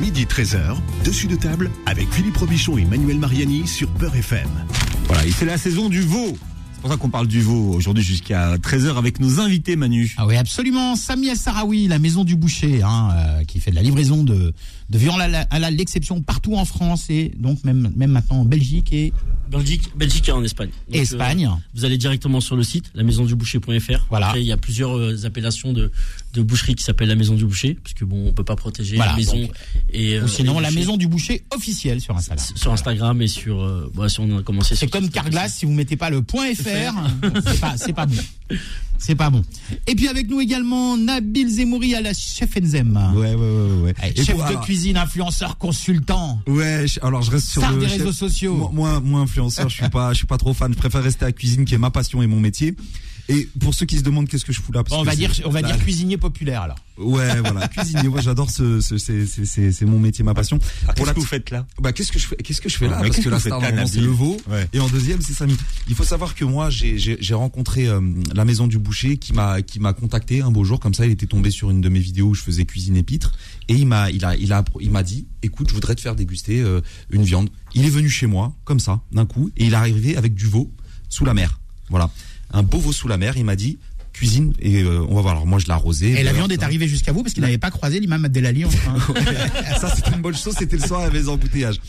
[0.00, 4.48] Midi 13h, dessus de table avec Philippe Robichon et Manuel Mariani sur Peur FM.
[5.08, 6.38] Voilà, et c'est la saison du veau.
[6.72, 10.14] C'est pour ça qu'on parle du veau aujourd'hui jusqu'à 13h avec nos invités, Manu.
[10.18, 10.94] Ah oui, absolument.
[10.94, 14.54] Samia Sarawi, la maison du boucher, hein, euh, qui fait de la livraison de,
[14.88, 19.12] de viande à l'exception partout en France et donc même, même maintenant en Belgique et,
[19.48, 20.70] Belgique, Belgique et en Espagne.
[20.86, 21.50] Donc, et euh, Espagne.
[21.74, 24.06] vous allez directement sur le site, la maison du boucher.fr.
[24.10, 24.28] Voilà.
[24.28, 25.90] Après, il y a plusieurs euh, appellations de,
[26.34, 28.96] de boucherie qui s'appellent la maison du boucher, parce que bon, on peut pas protéger
[28.96, 29.50] Voilà, la maison donc,
[29.92, 30.80] et euh, Ou sinon, et la boucher.
[30.80, 32.44] maison du boucher officielle sur Instagram.
[32.56, 33.60] sur Instagram et sur.
[33.60, 34.74] Euh, bon, si on a commencé.
[34.76, 36.92] C'est comme Carglass, si vous mettez pas le point .fr,
[37.46, 38.16] c'est pas, c'est pas bon.
[38.98, 39.42] C'est pas bon.
[39.86, 42.96] Et puis avec nous également Nabil Zemouri à la chef Enzem.
[43.14, 43.94] Ouais, ouais, ouais, ouais.
[44.14, 46.40] Et chef pour- de alors- cuisine, influenceur, consultant.
[46.46, 48.54] Ouais, je- alors je reste sur Star le des chef- réseaux sociaux.
[48.56, 50.72] Moi, moi, moi, influenceur, je suis pas, je suis pas trop fan.
[50.72, 52.74] Je préfère rester à la cuisine, qui est ma passion et mon métier.
[53.28, 55.16] Et pour ceux qui se demandent qu'est-ce que je fous là, parce on que va
[55.16, 56.76] dire, on va dire cuisinier populaire alors.
[56.98, 58.08] Ouais, voilà, cuisinier.
[58.08, 60.58] Moi, j'adore ce, ce c'est, c'est, c'est, c'est mon métier, ma passion.
[60.58, 62.68] Alors, Pour qu'est-ce la que vous faites là Bah, qu'est-ce que je fais, qu'est-ce que
[62.68, 64.36] je fais là Ouais, Parce qu'est-ce que que la star, c'est le veau.
[64.48, 64.68] Ouais.
[64.72, 65.56] Et en deuxième, c'est Samy.
[65.88, 68.00] Il faut savoir que moi, j'ai, j'ai, j'ai rencontré euh,
[68.34, 71.06] la maison du boucher qui m'a, qui m'a contacté un beau jour comme ça.
[71.06, 73.32] Il était tombé sur une de mes vidéos où je faisais cuisine épitre
[73.68, 76.14] et il m'a, il a, il a, il m'a dit, écoute, je voudrais te faire
[76.14, 77.50] déguster euh, une viande.
[77.74, 80.46] Il est venu chez moi comme ça, d'un coup, et il est arrivé avec du
[80.46, 80.70] veau
[81.08, 81.58] sous la mer.
[81.90, 82.10] Voilà,
[82.52, 83.36] un beau veau sous la mer.
[83.36, 83.78] Il m'a dit.
[84.12, 85.32] Cuisine et euh, on va voir.
[85.34, 86.10] Alors moi je l'ai arrosé.
[86.10, 88.64] Et la voilà, viande est arrivée jusqu'à vous parce qu'il n'avait pas croisé l'imam Abdelali
[88.64, 88.96] en train.
[89.80, 91.80] ça c'était une bonne chose, c'était le soir avec les embouteillages.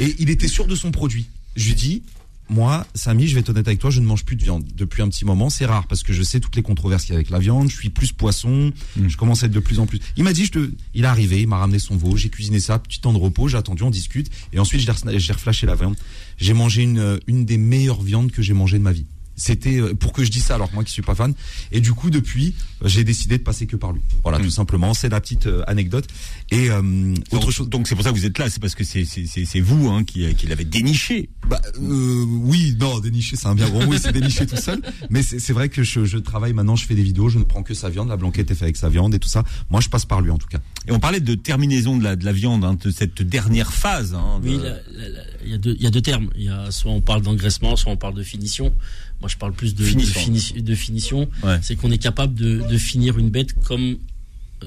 [0.00, 1.26] Et il était sûr de son produit.
[1.56, 2.02] Je lui dis,
[2.48, 5.02] moi, Samy, je vais être honnête avec toi, je ne mange plus de viande depuis
[5.02, 5.50] un petit moment.
[5.50, 7.68] C'est rare parce que je sais toutes les controverses qu'il y a avec la viande.
[7.68, 8.70] Je suis plus poisson.
[9.04, 9.98] Je commence à être de plus en plus.
[10.16, 12.60] Il m'a dit, je te, il est arrivé, il m'a ramené son veau, j'ai cuisiné
[12.60, 15.66] ça, petit temps de repos, j'ai attendu, on discute, et ensuite j'ai re- j'ai reflashé
[15.66, 15.96] la viande.
[16.38, 19.06] J'ai mangé une, euh, une des meilleures viandes que j'ai mangées de ma vie.
[19.36, 21.34] C'était euh, pour que je dise ça alors que moi qui suis pas fan.
[21.72, 24.00] Et du coup depuis, euh, j'ai décidé de passer que par lui.
[24.22, 24.94] Voilà, tout simplement.
[24.94, 26.06] C'est la petite euh, anecdote.
[26.50, 27.68] Et euh, autre Donc, chose.
[27.68, 29.60] donc c'est pour ça que vous êtes là, c'est parce que c'est c'est c'est c'est
[29.60, 31.28] vous hein, qui qui l'avez déniché.
[31.48, 34.80] Bah, euh, oui, non, dénicher, c'est un bien gros mot, il s'est déniché tout seul.
[35.10, 37.44] Mais c'est c'est vrai que je, je travaille maintenant, je fais des vidéos, je ne
[37.44, 39.44] prends que sa viande, la blanquette est faite avec sa viande et tout ça.
[39.70, 40.58] Moi, je passe par lui en tout cas.
[40.88, 44.14] Et on parlait de terminaison de la de la viande, hein, de cette dernière phase.
[44.14, 46.30] Hein, de- Oui, la- la- la- il y, a deux- il y a deux termes.
[46.36, 48.72] Il y a soit on parle d'engraissement, soit on parle de finition.
[49.20, 50.20] Moi, je parle plus de, de, Finition.
[50.20, 51.28] fini- de finition.
[51.42, 51.58] Ouais.
[51.62, 53.96] C'est qu'on est capable de, de finir une bête comme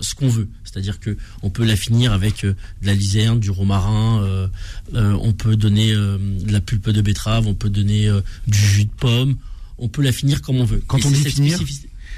[0.02, 0.48] ce qu'on veut.
[0.64, 4.22] C'est-à-dire que on peut la finir avec euh, de la lizerne, du romarin.
[4.24, 4.48] euh,
[4.96, 7.48] euh, on peut donner euh, de la pulpe de betterave.
[7.48, 9.38] On peut donner euh, du jus de pomme.
[9.78, 10.82] On peut la finir comme on veut.
[10.88, 11.60] Quand Et on dit finir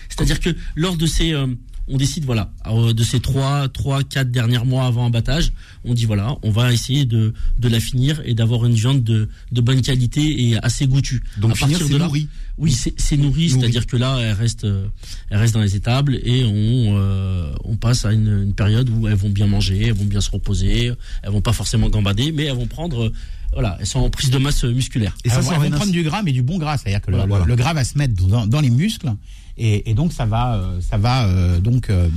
[0.10, 1.48] c'est-à-dire que lors de ces euh,
[1.92, 5.52] on décide voilà alors, de ces trois trois quatre derniers mois avant abattage
[5.84, 9.30] on dit voilà on va essayer de de la finir et d'avoir une viande de
[9.52, 11.22] de bonne qualité et assez goûtue.
[11.38, 12.28] Donc À finir, partir c'est de là- nourri.
[12.58, 14.88] oui c'est c'est nourri, c'est-à-dire que là elle reste euh,
[15.30, 19.08] elle reste dans les étables et on euh, on passe à une, une période où
[19.08, 20.92] elles vont bien manger elles vont bien se reposer
[21.24, 23.14] elles vont pas forcément gambader mais elles vont prendre euh,
[23.54, 25.14] voilà elles sont en prise de masse musculaire.
[25.26, 27.12] Et ça, ça elles vont une prendre du gras, mais du bon gras, c'est-à-dire que
[27.12, 27.40] le, Voilà.
[27.44, 29.12] le- le gras va se mettre dans, dans les muscles,
[29.58, 32.10] et, et donc ça va, euh, ça va euh, donc, euh,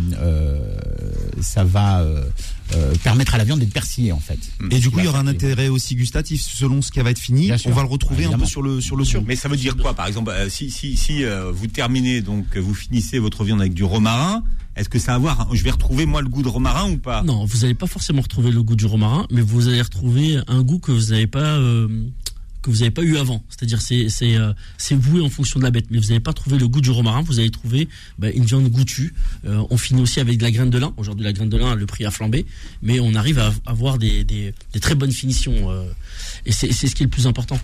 [1.41, 2.25] ça va euh,
[2.75, 4.39] euh, permettre à la viande d'être persillée en fait.
[4.71, 7.19] Et du coup, il y aura un intérêt aussi gustatif selon ce qui va être
[7.19, 7.47] fini.
[7.47, 7.71] Bien sûr.
[7.71, 9.25] On va le retrouver un peu sur le sur le fond.
[9.27, 12.57] Mais ça veut dire quoi, par exemple, euh, si si si euh, vous terminez donc
[12.57, 14.43] vous finissez votre viande avec du romarin,
[14.77, 17.23] est-ce que ça va avoir, je vais retrouver moi le goût de romarin ou pas?
[17.23, 20.63] Non, vous n'allez pas forcément retrouver le goût du romarin, mais vous allez retrouver un
[20.63, 21.89] goût que vous n'avez pas euh,
[22.65, 23.45] que vous n'avez pas eu avant.
[23.51, 24.53] C'est-à-dire c'est c'est euh,
[24.93, 27.23] voué en fonction de la bête, mais vous n'allez pas trouver le goût du romarin.
[27.23, 29.15] Vous allez trouver bah, une viande goûtue.
[29.45, 30.95] Euh, on finit aussi avec de la graine de lin.
[30.97, 32.47] Aujourd'hui, la graine de lin, le prix a flambé,
[32.83, 35.71] mais on arrive à avoir des des, très bonnes finitions.
[35.71, 35.85] euh,
[36.47, 37.61] et c'est ce qui est le plus important.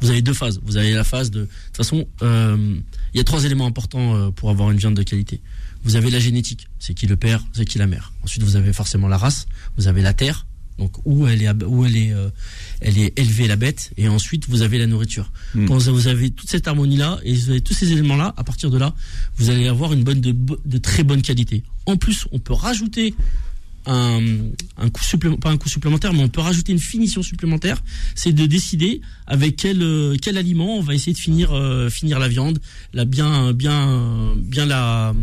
[0.00, 0.60] Vous avez deux phases.
[0.64, 1.40] Vous avez la phase de.
[1.40, 2.76] De toute façon, euh,
[3.14, 5.40] il y a trois éléments importants pour avoir une viande de qualité.
[5.82, 8.12] Vous avez la génétique, c'est qui le père, c'est qui la mère.
[8.22, 9.46] Ensuite, vous avez forcément la race.
[9.76, 10.46] Vous avez la terre,
[10.78, 12.28] donc où elle est où elle est euh,
[12.80, 13.92] elle est élevée la bête.
[13.96, 15.30] Et ensuite, vous avez la nourriture.
[15.54, 15.66] Mm.
[15.66, 18.44] Quand vous avez toute cette harmonie là et vous avez tous ces éléments là, à
[18.44, 18.94] partir de là,
[19.36, 20.34] vous allez avoir une bonne de,
[20.64, 21.62] de très bonne qualité.
[21.86, 23.14] En plus, on peut rajouter
[23.86, 24.20] un,
[24.78, 27.82] un coût supplémentaire, pas un coût supplémentaire, mais on peut rajouter une finition supplémentaire.
[28.14, 32.18] C'est de décider avec quel euh, quel aliment on va essayer de finir euh, finir
[32.18, 32.60] la viande,
[32.92, 35.14] la bien bien bien la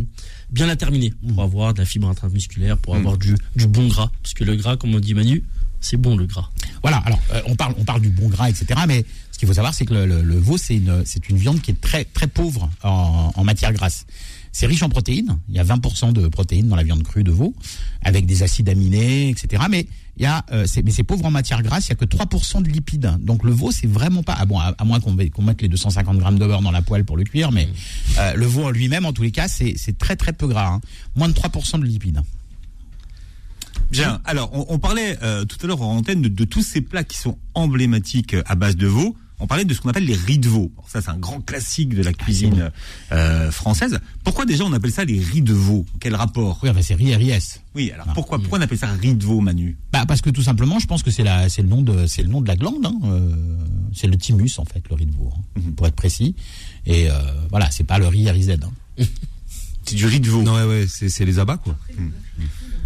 [0.50, 4.10] bien la terminer pour avoir de la fibre intramusculaire, pour avoir du du bon gras,
[4.22, 5.42] parce que le gras, comme on dit Manu,
[5.80, 6.50] c'est bon le gras.
[6.82, 8.80] Voilà, alors euh, on parle, on parle du bon gras, etc.
[8.86, 11.36] Mais ce qu'il faut savoir, c'est que le, le- le veau, c'est une, c'est une
[11.36, 14.06] viande qui est très, très pauvre en, en matière grasse.
[14.56, 15.36] C'est riche en protéines.
[15.48, 17.54] Il y a 20% de protéines dans la viande crue de veau,
[18.02, 19.64] avec des acides aminés, etc.
[19.68, 21.86] Mais il y a, euh, c'est, mais c'est pauvre en matière grasse.
[21.86, 23.16] Il y a que 3% de lipides.
[23.18, 24.36] Donc le veau, c'est vraiment pas.
[24.38, 26.70] Ah bon, à, à moins qu'on, met- qu'on mette les 250 grammes de beurre dans
[26.70, 27.68] la poêle pour le cuire, mais
[28.18, 30.74] euh, le veau en lui-même, en tous les cas, c'est, c'est très, très peu gras.
[30.74, 30.80] hein.
[31.16, 32.20] Moins de 3% de lipides.
[33.90, 34.20] Bien.
[34.24, 37.04] Alors, on, on parlait euh, tout à l'heure en antenne de, de tous ces plats
[37.04, 39.16] qui sont emblématiques euh, à base de veau.
[39.40, 40.72] On parlait de ce qu'on appelle les riz de veau.
[40.86, 42.70] Ça, c'est un grand classique de la cuisine
[43.12, 43.98] euh, française.
[44.22, 45.84] Pourquoi déjà on appelle ça les riz de veau?
[46.00, 46.60] Quel rapport?
[46.62, 47.60] Oui, enfin, c'est riz et riès.
[47.74, 49.76] Oui, alors pourquoi, pourquoi on appelle ça riz de veau, Manu?
[49.92, 52.22] Bah parce que tout simplement, je pense que c'est la, c'est le nom de, c'est
[52.22, 52.86] le nom de la glande.
[52.86, 52.94] Hein.
[53.04, 53.30] euh,
[53.92, 56.36] c'est le thymus en fait, le riz de veau, hein, pour être précis.
[56.86, 57.14] Et euh,
[57.50, 58.50] voilà, c'est pas le riz RIZ.
[58.50, 59.04] Hein.
[59.86, 60.42] C'est du riz de veau.
[60.42, 61.76] Non, ouais, ouais, c'est c'est les abats, quoi.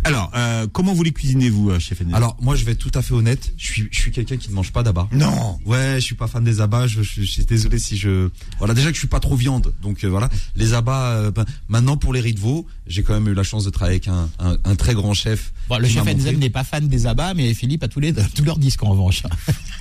[0.09, 2.79] Alors, euh, comment vous les cuisinez, vous, euh, chef Enel Alors, moi, je vais être
[2.79, 3.53] tout à fait honnête.
[3.59, 5.07] Je suis, je suis quelqu'un qui ne mange pas d'abats.
[5.12, 6.87] Non Ouais, je suis pas fan des abats.
[6.87, 8.31] Je, je- je suis désolé si je.
[8.59, 10.29] Voilà, déjà que je suis pas trop viande, donc euh, voilà.
[10.57, 11.11] Les abats.
[11.12, 13.71] euh, ben, maintenant, pour les riz de veau, j'ai quand même eu la chance de
[13.71, 15.53] travailler avec un, un, un très grand chef.
[15.68, 18.44] Bon, le chef Enzel n'est pas fan des abats, mais Philippe a tous les tous
[18.44, 19.23] leurs disques en revanche.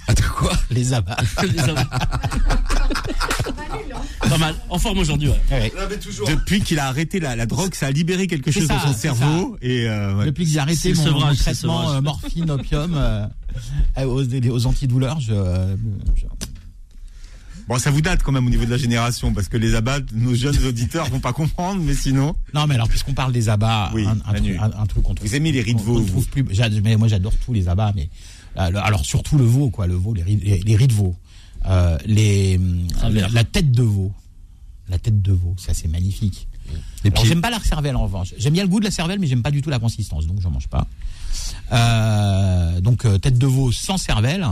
[0.08, 1.18] Ah, de quoi Les abats.
[1.44, 1.58] Les.
[4.30, 4.56] Pas mal.
[4.70, 5.40] En forme aujourd'hui, ouais.
[5.52, 5.72] Ouais.
[6.28, 8.94] Depuis qu'il a arrêté la, la drogue, ça a libéré quelque chose ça, dans son
[8.94, 9.58] cerveau.
[9.62, 10.26] Et euh, ouais.
[10.26, 11.98] Depuis que j'ai arrêté mon, sevrage, traitement sevrage.
[11.98, 13.26] euh, morphine, opium euh,
[14.06, 15.34] aux, aux antidouleurs, je,
[16.16, 16.26] je-
[17.68, 20.00] Bon, ça vous date quand même au niveau de la génération, parce que les abats,
[20.14, 22.34] nos jeunes auditeurs vont pas comprendre, mais sinon.
[22.54, 25.28] Non, mais alors puisqu'on parle des abats, Oui, un, truc, un, un truc qu'on trouve.
[25.28, 26.46] Vous aimez les riz de veau, trouve plus.
[26.82, 28.10] mais moi, j'adore tous les abats, mais
[28.58, 31.16] euh, alors surtout le veau, quoi, le veau, les riz, les, les riz de veau,
[31.66, 32.58] Euh, les
[33.04, 34.14] la, la tête de veau,
[34.88, 36.48] la tête de veau, ça c'est magnifique.
[37.04, 37.30] Alors, pieds.
[37.30, 38.34] j'aime pas la cervelle en revanche.
[38.38, 40.42] J'aime bien le goût de la cervelle, mais j'aime pas du tout la consistance, donc
[40.42, 40.88] j'en mange pas.
[41.72, 44.46] Euh, donc euh, tête de veau sans cervelle,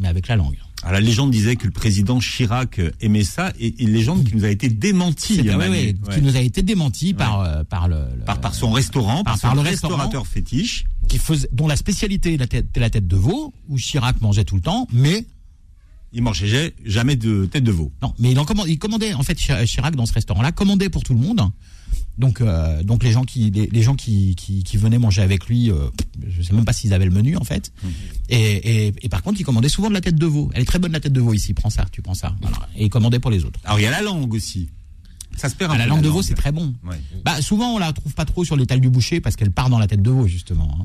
[0.00, 0.56] mais avec la langue.
[0.82, 4.34] Alors, la légende disait que le président Chirac euh, aimait ça, et une légende qui
[4.34, 5.40] nous a été démentie.
[5.42, 5.94] Ouais, ouais, Ouais.
[6.14, 9.34] qui nous a été démenti par euh, par le, le- par, par son restaurant, par,
[9.34, 10.84] par- son par le restaurateur fétiche.
[11.08, 14.20] qui faisait dont la spécialité était la tête, était la tête de veau où Chirac
[14.20, 15.24] mangeait tout le temps, mais
[16.14, 17.90] Il mangeait jamais de tête de veau.
[18.02, 20.88] non, mais il en commandait, il commandait en fait Chi- Chirac dans ce restaurant-là commandait
[20.90, 21.40] pour tout le monde.
[22.18, 25.46] Donc euh, donc les gens qui les, les gens qui, qui qui venaient manger avec
[25.46, 25.88] lui, euh,
[26.28, 27.72] je sais même pas s'ils avaient le menu en fait.
[28.28, 30.50] Et, et et par contre, il commandait souvent de la tête de veau.
[30.54, 31.54] Elle est très bonne la tête de veau ici.
[31.54, 32.34] Prends ça, tu prends ça.
[32.42, 32.68] Voilà.
[32.76, 33.60] Et il commandait pour les autres.
[33.64, 34.68] Alors, il y a la langue aussi.
[35.36, 36.74] Ça se perd un Ah, la langue de veau, c'est très bon.
[36.84, 37.00] Ouais.
[37.24, 39.78] Bah souvent on la trouve pas trop sur l'étal du boucher parce qu'elle part dans
[39.78, 40.76] la tête de veau justement.
[40.80, 40.84] hein.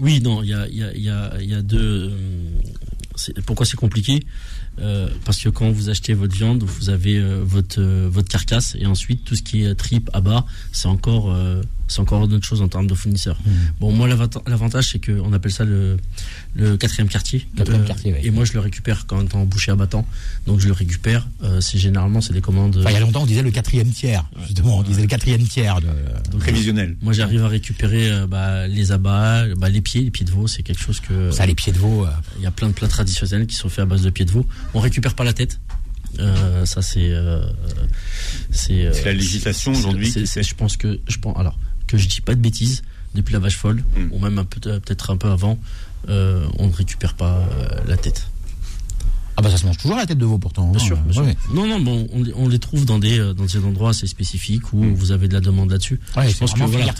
[0.00, 2.10] Oui, non, il y a, y, a, y, a, y a deux.
[2.10, 4.20] euh, Pourquoi c'est compliqué
[4.78, 8.76] Euh, Parce que quand vous achetez votre viande, vous avez euh, votre euh, votre carcasse
[8.80, 11.60] et ensuite tout ce qui est tripe, abat, c'est encore euh,
[11.90, 13.38] c'est encore autre chose en termes de fournisseurs.
[13.80, 15.96] Bon, moi l'avanta- l'avantage c'est que on appelle ça le
[16.54, 17.46] le quatrième quartier.
[17.54, 18.20] Euh, Quatrième quartier, ouais.
[18.24, 20.06] Et moi je le récupère quand en boucher abattant,
[20.46, 21.28] donc je le récupère.
[21.42, 22.76] Euh, c'est généralement c'est des commandes.
[22.78, 24.24] Enfin, il y a longtemps on disait le quatrième tiers.
[24.46, 25.88] Justement, on disait le quatrième tiers de.
[26.30, 26.96] donc, Prévisionnel.
[27.02, 30.46] Moi j'arrive à récupérer euh, bah, les abats, bah, les pieds, les pieds de veau,
[30.46, 32.04] c'est quelque chose que Ça les pieds de veau.
[32.06, 34.24] euh, Il y a plein de plats traditionnels qui sont faits à base de pieds
[34.24, 34.46] de veau.
[34.74, 35.58] On récupère pas la tête.
[36.18, 37.40] Euh, ça c'est euh,
[38.50, 41.56] c'est euh, C'est la législation aujourd'hui Je pense que je pense alors
[41.90, 42.82] que je dis pas de bêtises
[43.14, 44.12] depuis la vache folle Mm.
[44.12, 45.58] ou même un peu peut-être un peu avant,
[46.08, 48.26] euh, on ne récupère pas euh, la tête.
[49.36, 50.70] Ah bah ça se mange toujours la tête de veau pourtant.
[50.70, 50.84] Bien hein.
[50.84, 50.96] sûr.
[50.98, 51.22] bien sûr.
[51.22, 51.36] Ouais.
[51.54, 54.06] Non non bon on, les- on les trouve dans des euh, dans des endroits assez
[54.06, 55.98] spécifiques où vous avez de la demande là-dessus.
[56.16, 56.92] Ouais, je pense que voilà,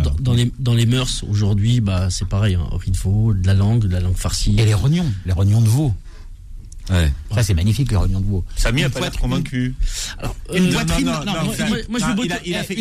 [0.00, 3.46] dans- dans les dans les mœurs aujourd'hui bah c'est pareil hein, riz de veau, de
[3.46, 4.56] la langue, de la langue farcie.
[4.58, 5.92] Et les rognons, les rognons de veau.
[6.90, 7.10] Ouais.
[7.34, 8.44] Ça, c'est magnifique, le rognon de veau.
[8.56, 9.74] Samy a pas l'air convaincu.
[10.18, 11.12] Alors, Une poitrine-
[12.44, 12.74] il a- fait,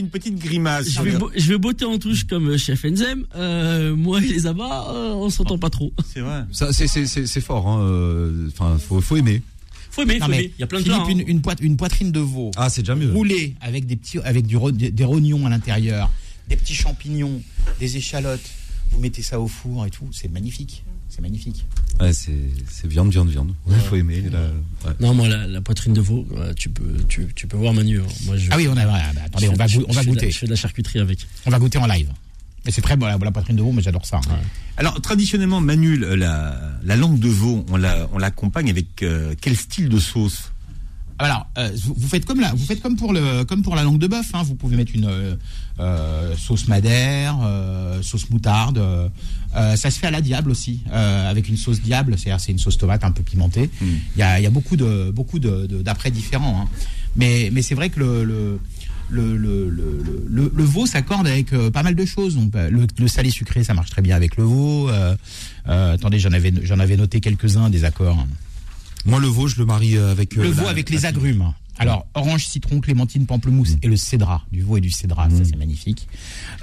[0.00, 0.88] une petite, grimace.
[0.90, 3.26] je vais, bo- je vais botter en touche comme euh, chef Enzem.
[3.36, 5.92] Euh, moi et les abats, euh, on s'entend pas trop.
[6.12, 6.44] C'est vrai.
[6.50, 7.68] Ça, c'est, c'est, c'est, c'est fort.
[7.68, 7.80] Hein.
[7.82, 9.42] euh, Enfin, faut, faut aimer.
[9.90, 10.52] Faut aimer, Non, faut mais aimer.
[10.56, 11.12] Il y a plein de Philippe, plats.
[11.12, 11.24] une, hein.
[11.28, 13.12] une, une poitrine de veau Ah, c'est déjà mieux.
[13.12, 16.10] roulée avec des petits, avec du, des rognons à l'intérieur,
[16.48, 17.42] des petits champignons,
[17.78, 18.40] des échalotes.
[18.92, 20.84] Vous mettez ça au four et tout, c'est magnifique.
[21.08, 21.66] C'est magnifique.
[22.00, 22.32] Ouais, c'est,
[22.86, 23.54] viande, viande, viande.
[23.68, 24.22] Il faut aimer.
[24.32, 24.40] la-
[24.88, 24.96] ouais.
[25.00, 28.00] Non, moi, la, la poitrine de veau, euh, tu peux, tu, tu peux voir Manu.
[28.00, 28.04] hein.
[28.24, 28.82] Moi, je, Ah oui, on a.
[28.82, 30.30] ah, bah, attendez, je on va, on je va fais de la- goûter.
[30.30, 31.26] je fais de la charcuterie avec.
[31.44, 32.08] On va goûter en live.
[32.64, 34.18] Mais c'est très bon la, la poitrine de veau, mais j'adore ça.
[34.30, 34.36] hein.
[34.76, 39.56] Alors traditionnellement, Manu, la, la langue de veau, on la, on l'accompagne avec euh, quel
[39.56, 40.51] style de sauce?
[41.18, 43.82] Alors, euh, vous, vous faites comme là, vous faites comme pour le, comme pour la
[43.84, 44.30] langue de bœuf.
[44.34, 44.42] hein.
[44.42, 45.34] Vous pouvez mettre une euh,
[45.80, 48.80] euh, sauce madère, euh, sauce moutarde.
[49.54, 52.16] ça se fait à la diable aussi, avec une sauce diable.
[52.18, 53.70] C'est-à-dire, c'est une sauce tomate un peu pimentée.
[53.80, 56.62] Il y a, il y a beaucoup de, beaucoup de, de- d'apprêts différents.
[56.62, 56.68] hein.
[57.16, 58.58] Mais, mais c'est vrai que le, le
[59.10, 59.68] le, le,
[60.54, 62.36] le, veau s'accorde avec euh, pas mal de choses.
[62.36, 64.88] Bah, le, le salé sucré, ça marche très bien avec le veau.
[64.88, 65.14] Euh,
[65.68, 68.26] euh, attendez, j'en avais, j'en avais noté quelques-uns des accords.
[69.04, 70.36] Moi, le veau, je le marie euh, avec.
[70.36, 71.52] euh, Le veau la- avec la- les agrumes.
[71.78, 74.42] Alors, orange, citron, clémentine, pamplemousse et le cédra.
[74.52, 76.06] Du veau et du cédra, ça c'est magnifique.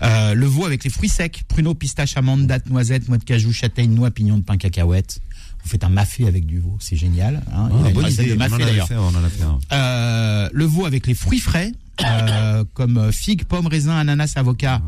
[0.02, 3.52] Euh, le veau avec les fruits secs, pruneaux, pistaches, amandes, dattes, noisettes, noix de cajou,
[3.52, 5.20] châtaigne, noix, pignon de pain, cacahuètes.
[5.64, 7.44] Vous faites un mafé avec du veau, c'est génial.
[7.54, 7.70] Hein.
[7.74, 8.28] Ah, une bonne idée.
[8.30, 8.88] de mafé d'ailleurs.
[8.88, 9.60] fait, on en a fait un.
[9.74, 11.74] Euh, le veau avec les fruits frais,
[12.06, 14.82] euh, comme figues, pommes, raisins, ananas, avocat.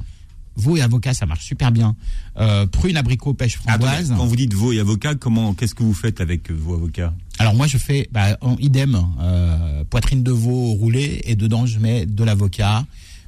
[0.56, 1.96] Veau et avocat, ça marche super bien.
[2.38, 4.14] Euh, prunes, abricots, pêche, framboise.
[4.16, 7.14] Quand vous dites veau et avocat, comment, qu'est-ce que vous faites avec euh, vos avocats
[7.40, 11.80] Alors moi je fais bah, en idem euh, poitrine de veau roulée et dedans je
[11.80, 12.86] mets de l'avocat,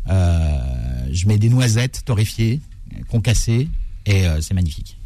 [0.09, 0.57] euh,
[1.11, 2.59] je mets des noisettes torréfiées,
[3.09, 3.69] concassées
[4.05, 4.97] et c'est magnifique.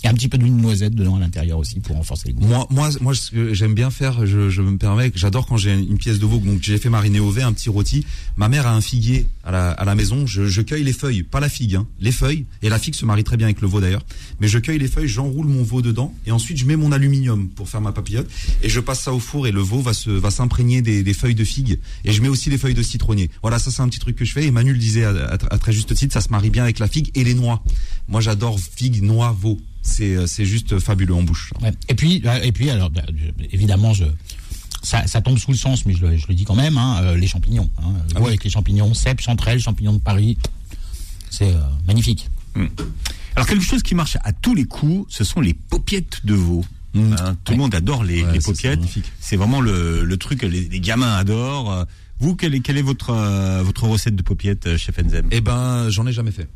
[0.00, 2.34] Il y a un petit peu de noisette dedans à l'intérieur aussi pour renforcer le
[2.34, 2.46] goût.
[2.46, 5.72] Moi, moi, moi, ce que j'aime bien faire, je, je me permets, j'adore quand j'ai
[5.74, 8.06] une pièce de veau, donc j'ai fait mariner au vin, un petit rôti.
[8.36, 11.24] Ma mère a un figuier à la, à la maison, je, je cueille les feuilles,
[11.24, 13.66] pas la figue, hein, les feuilles, et la figue se marie très bien avec le
[13.66, 14.04] veau d'ailleurs,
[14.40, 17.48] mais je cueille les feuilles, j'enroule mon veau dedans, et ensuite je mets mon aluminium
[17.48, 18.28] pour faire ma papillote,
[18.62, 21.34] et je passe ça au four, et le veau va se, va s'imprégner des, feuilles
[21.34, 23.30] de figue, et je mets aussi les feuilles de citronnier.
[23.42, 25.32] Voilà, ça c'est un petit truc que je fais, et Manu le disait à, à-
[25.32, 27.64] à très juste titre, ça se marie bien avec la figue et les noix.
[28.06, 29.58] Moi j'adore figue, noix, veau.
[29.88, 31.52] C'est, euh, c'est juste fabuleux en bouche.
[31.62, 31.72] Ouais.
[31.88, 33.02] Et puis euh, et puis alors bah,
[33.52, 34.04] évidemment je
[34.82, 37.00] ça, ça tombe sous le sens mais je le, je le dis quand même hein,
[37.02, 38.28] euh, les champignons hein, Ah oui.
[38.28, 40.36] avec les champignons cèpes, chanterelles, champignons de Paris.
[41.30, 42.28] C'est euh, magnifique.
[43.36, 46.64] Alors quelque chose qui marche à tous les coups, ce sont les paupiettes de veau.
[46.94, 47.12] Mm.
[47.18, 48.52] Hein, tout le monde adore les, Ouais, les ça,
[49.20, 51.86] c'est vraiment le, le truc que les, les gamins adorent.
[52.20, 55.88] Vous, quelle est, quelle est votre, euh, votre recette de paupiettes, chef Enzem Eh ben,
[55.88, 56.48] j'en ai jamais fait.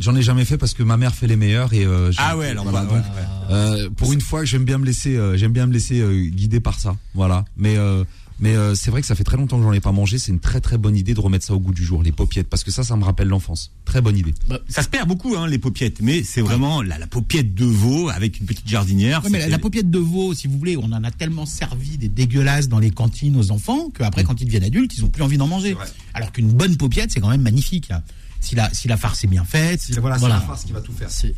[0.00, 2.48] J'en ai jamais fait parce que ma mère fait les meilleurs et euh, Ah ouais,
[2.48, 3.54] alors voilà, bah, ouais, donc, ouais.
[3.54, 6.60] euh, pour une fois j'aime bien me laisser euh, j'aime bien me laisser euh, guider
[6.60, 8.04] par ça voilà mais euh,
[8.40, 10.30] mais euh, c'est vrai que ça fait très longtemps que j'en ai pas mangé c'est
[10.30, 12.62] une très très bonne idée de remettre ça au goût du jour les paupiettes parce
[12.62, 14.34] que ça ça me rappelle l'enfance très bonne idée
[14.68, 18.08] Ça se perd beaucoup, hein, les paupiettes, mais c'est vraiment la, la paupiette de veau
[18.10, 19.24] avec une petite jardinière.
[19.24, 21.96] Ouais, mais la, la paupiette de veau, si vous voulez, on en a tellement servi
[21.96, 25.22] des dégueulasses dans les cantines aux enfants qu'après, quand ils deviennent adultes, ils ont plus
[25.22, 25.74] envie d'en manger.
[26.12, 27.90] Alors qu'une bonne paupiette, c'est quand même magnifique.
[27.90, 28.02] hein.
[28.40, 30.40] Si la, si la farce est bien faite, si- Voilà.
[30.40, 31.34] farce qui va tout faire C'est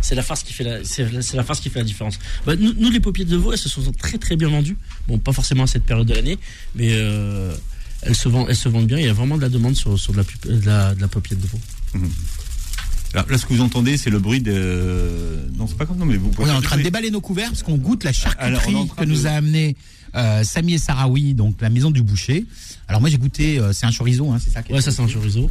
[0.00, 2.18] c'est la farce qui fait la c'est la, c'est la farce qui fait la différence.
[2.46, 4.76] Bah, nous, nous, les paupiètes de veau elles se sont très très bien vendues.
[5.08, 6.38] Bon pas forcément à cette période de l'année
[6.74, 7.54] mais euh,
[8.02, 8.98] elles se vendent elles se vendent bien.
[8.98, 10.24] Il y a vraiment de la demande sur, sur de, la,
[10.58, 11.60] de, la, de la paupiette de veau.
[13.12, 15.38] Alors, là, ce que vous entendez, c'est le bruit de.
[15.56, 16.32] Non, c'est pas comme non, mais vous.
[16.36, 18.72] on est en train de déballer nos couverts parce qu'on goûte la Alors, on est
[18.72, 19.76] charcuterie que nous a amené
[20.16, 22.44] euh, Sami et Sarawi, donc la maison du boucher.
[22.88, 24.90] Alors moi j'ai goûté, euh, c'est un chorizo, hein, c'est ça qui est- Ouais ça
[24.90, 25.48] c'est un chorizo.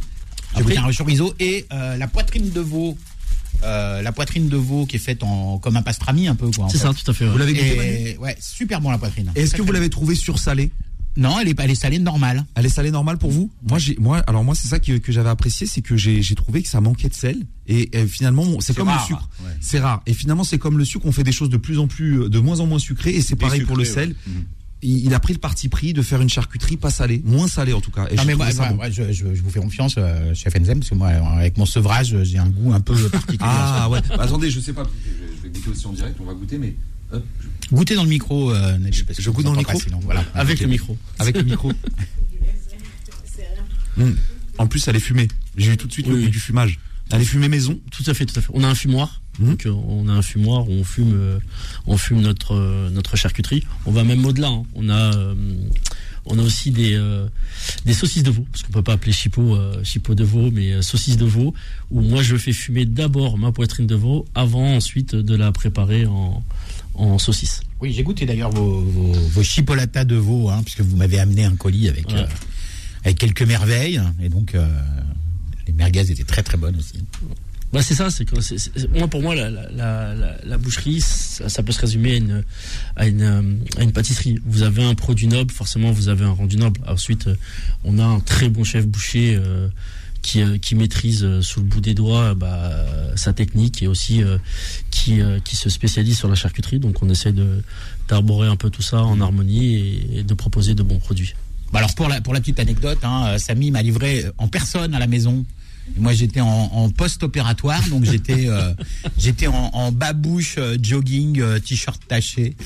[0.54, 2.96] J'ai Après- un chorizo et euh, la poitrine de veau.
[3.62, 6.68] euh, la poitrine de veau qui est faite en comme un pastrami un peu quoi.
[6.70, 7.24] C'est ça tout à fait.
[7.24, 7.30] ouais.
[7.30, 9.30] vous l'avez goûté ouais, super bon la poitrine.
[9.34, 10.72] est-ce que vous l'avez trouvé sursalé bon.
[11.16, 12.44] Non, elle est, elle est salée normale.
[12.56, 13.48] elle est salée normale pour vous?
[13.62, 16.34] Moi j'ai moi alors moi c'est ça que, que j'avais apprécié c'est que j'ai j'ai
[16.34, 17.36] trouvé que ça manquait de sel
[17.68, 19.52] et, finalement c'est comme rare, le sucre ouais.
[19.60, 21.86] c'est rare et finalement c'est comme le sucre on fait des choses de plus en
[21.86, 24.14] plus de moins en moins sucrées et c'est pareil pour le sel ouais.
[24.26, 24.44] Mhm.
[24.84, 27.72] Il, il a pris le parti pris de faire une charcuterie pas salée moins salée
[27.72, 28.76] en tout cas et non j'ai mais moi, trouvé ça moi, bon.
[28.76, 31.66] moi, je, je- je vous fais confiance, euh, chef Enzem, parce que moi, avec mon
[31.66, 33.38] sevrage, j'ai un goût un peu particulier.
[33.40, 34.00] Ah ouais.
[34.08, 34.84] Bah, attendez, je sais pas.
[35.38, 36.16] Je vais goûter aussi en direct.
[36.20, 36.74] On va goûter, mais
[37.12, 37.24] hop,
[37.72, 38.78] Goûtez dans le micro, euh,
[39.18, 40.24] Je goûte dans le micro sinon, voilà.
[40.34, 40.96] Avec le micro.
[41.18, 41.72] avec le micro.
[43.96, 44.12] Hmm.
[44.58, 45.28] En plus, elle est fumée.
[45.56, 46.24] J'ai eu tout de suite le Oui.
[46.24, 46.78] goût du fumage.
[47.10, 47.78] Elle est fumée maison.
[47.92, 48.50] Tout à fait, tout à fait.
[48.54, 49.22] On a un fumoir.
[49.38, 49.48] Mhm.
[49.50, 51.38] Donc, euh, on a un fumoir où on fume, euh,
[51.86, 53.62] on fume notre euh, notre charcuterie.
[53.86, 54.48] On va même au-delà.
[54.48, 54.62] hein.
[54.74, 55.10] On a
[56.26, 57.26] On a aussi des, euh,
[57.84, 60.72] des saucisses de veau, parce qu'on peut pas appeler chipot, euh, chipot de veau, mais
[60.72, 61.52] euh, saucisses de veau,
[61.90, 66.06] où moi je fais fumer d'abord ma poitrine de veau avant ensuite de la préparer
[66.06, 66.42] en,
[66.94, 67.60] en saucisse.
[67.78, 71.44] Oui, j'ai goûté d'ailleurs vos, vos, vos chipolatas de veau, hein, puisque vous m'avez amené
[71.44, 72.24] un colis avec, Ouais.
[73.04, 74.00] avec quelques merveilles.
[74.22, 74.56] Et donc,
[75.66, 77.04] les merguez étaient très très bonnes aussi.
[77.74, 82.42] Bah c'est ça, c'est pour moi la, boucherie ça, peut se résumer euh,
[82.94, 84.38] à une pâtisserie.
[84.46, 86.80] Vous avez un produit noble, forcément vous avez un rendu noble.
[86.86, 87.34] Ensuite euh,
[87.82, 89.68] on a un très bon chef boucher euh,
[90.22, 92.70] qui maîtrise sous le bout des doigts bah,
[93.16, 94.22] sa technique et aussi
[94.92, 96.78] qui se spécialise sur la charcuterie.
[96.78, 97.60] Donc on essaie de
[98.06, 101.34] d'arborer un peu tout ça en harmonie et, de proposer de bons produits.
[101.72, 105.44] Bah alors pour la, petite anecdote, hein, Samy m'a livré en personne à la maison.
[105.96, 108.72] Moi j'étais en, en post-opératoire, donc j'étais euh,
[109.18, 112.56] j'étais en, en babouche, euh, jogging, euh, t-shirt taché.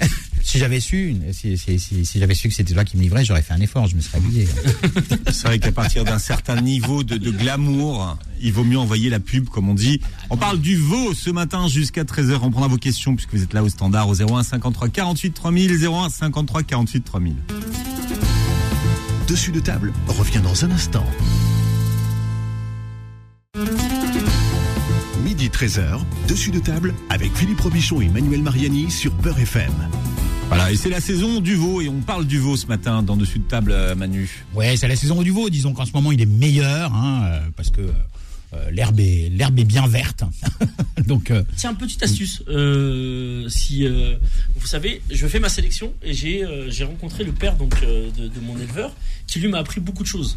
[0.42, 3.24] si j'avais su, si, si, si, si j'avais su que c'était toi qui me livrais,
[3.24, 4.48] j'aurais fait un effort, je me serais habillé.
[5.30, 9.20] C'est vrai qu'à partir d'un certain niveau de, de glamour, il vaut mieux envoyer la
[9.20, 10.00] pub, comme on dit.
[10.30, 12.38] On parle du veau ce matin jusqu'à 13h.
[12.42, 15.84] On prendra vos questions puisque vous êtes là au standard au 01 53 48 3000,
[15.84, 17.34] 01 53 48 3000.
[19.28, 21.04] Dessus de table revient dans un instant.
[25.24, 29.72] Midi 13h, dessus de table avec Philippe Robichon et Manuel Mariani sur Peur FM.
[30.48, 33.16] Voilà, et c'est la saison du veau et on parle du veau ce matin dans
[33.16, 34.44] Dessus de table, euh, Manu.
[34.54, 35.48] Ouais, c'est la saison du veau.
[35.48, 39.58] Disons qu'en ce moment il est meilleur, hein, euh, parce que euh, l'herbe est l'herbe
[39.58, 40.24] est bien verte.
[41.06, 42.42] donc euh, Tiens, petite astuce.
[42.48, 44.16] Euh, si euh,
[44.56, 48.10] vous savez, je fais ma sélection et j'ai euh, j'ai rencontré le père donc euh,
[48.10, 48.94] de, de mon éleveur
[49.26, 50.36] qui lui m'a appris beaucoup de choses.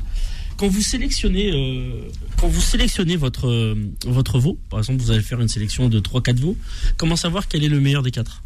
[0.58, 2.10] Quand vous sélectionnez euh,
[2.44, 6.58] euh, votre veau, par exemple, vous allez faire une sélection de 3 4 veaux,
[6.98, 8.44] comment savoir quel est le meilleur des quatre?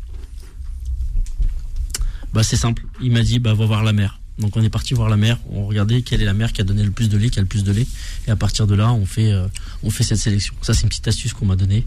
[2.33, 4.19] Bah c'est simple, il m'a dit bah va voir la mère.
[4.37, 6.65] Donc on est parti voir la mère, on regardait quelle est la mère qui a
[6.65, 7.87] donné le plus de lait, qui a le plus de lait
[8.27, 9.47] et à partir de là, on fait euh,
[9.83, 10.53] on fait cette sélection.
[10.61, 11.85] Ça c'est une petite astuce qu'on m'a donnée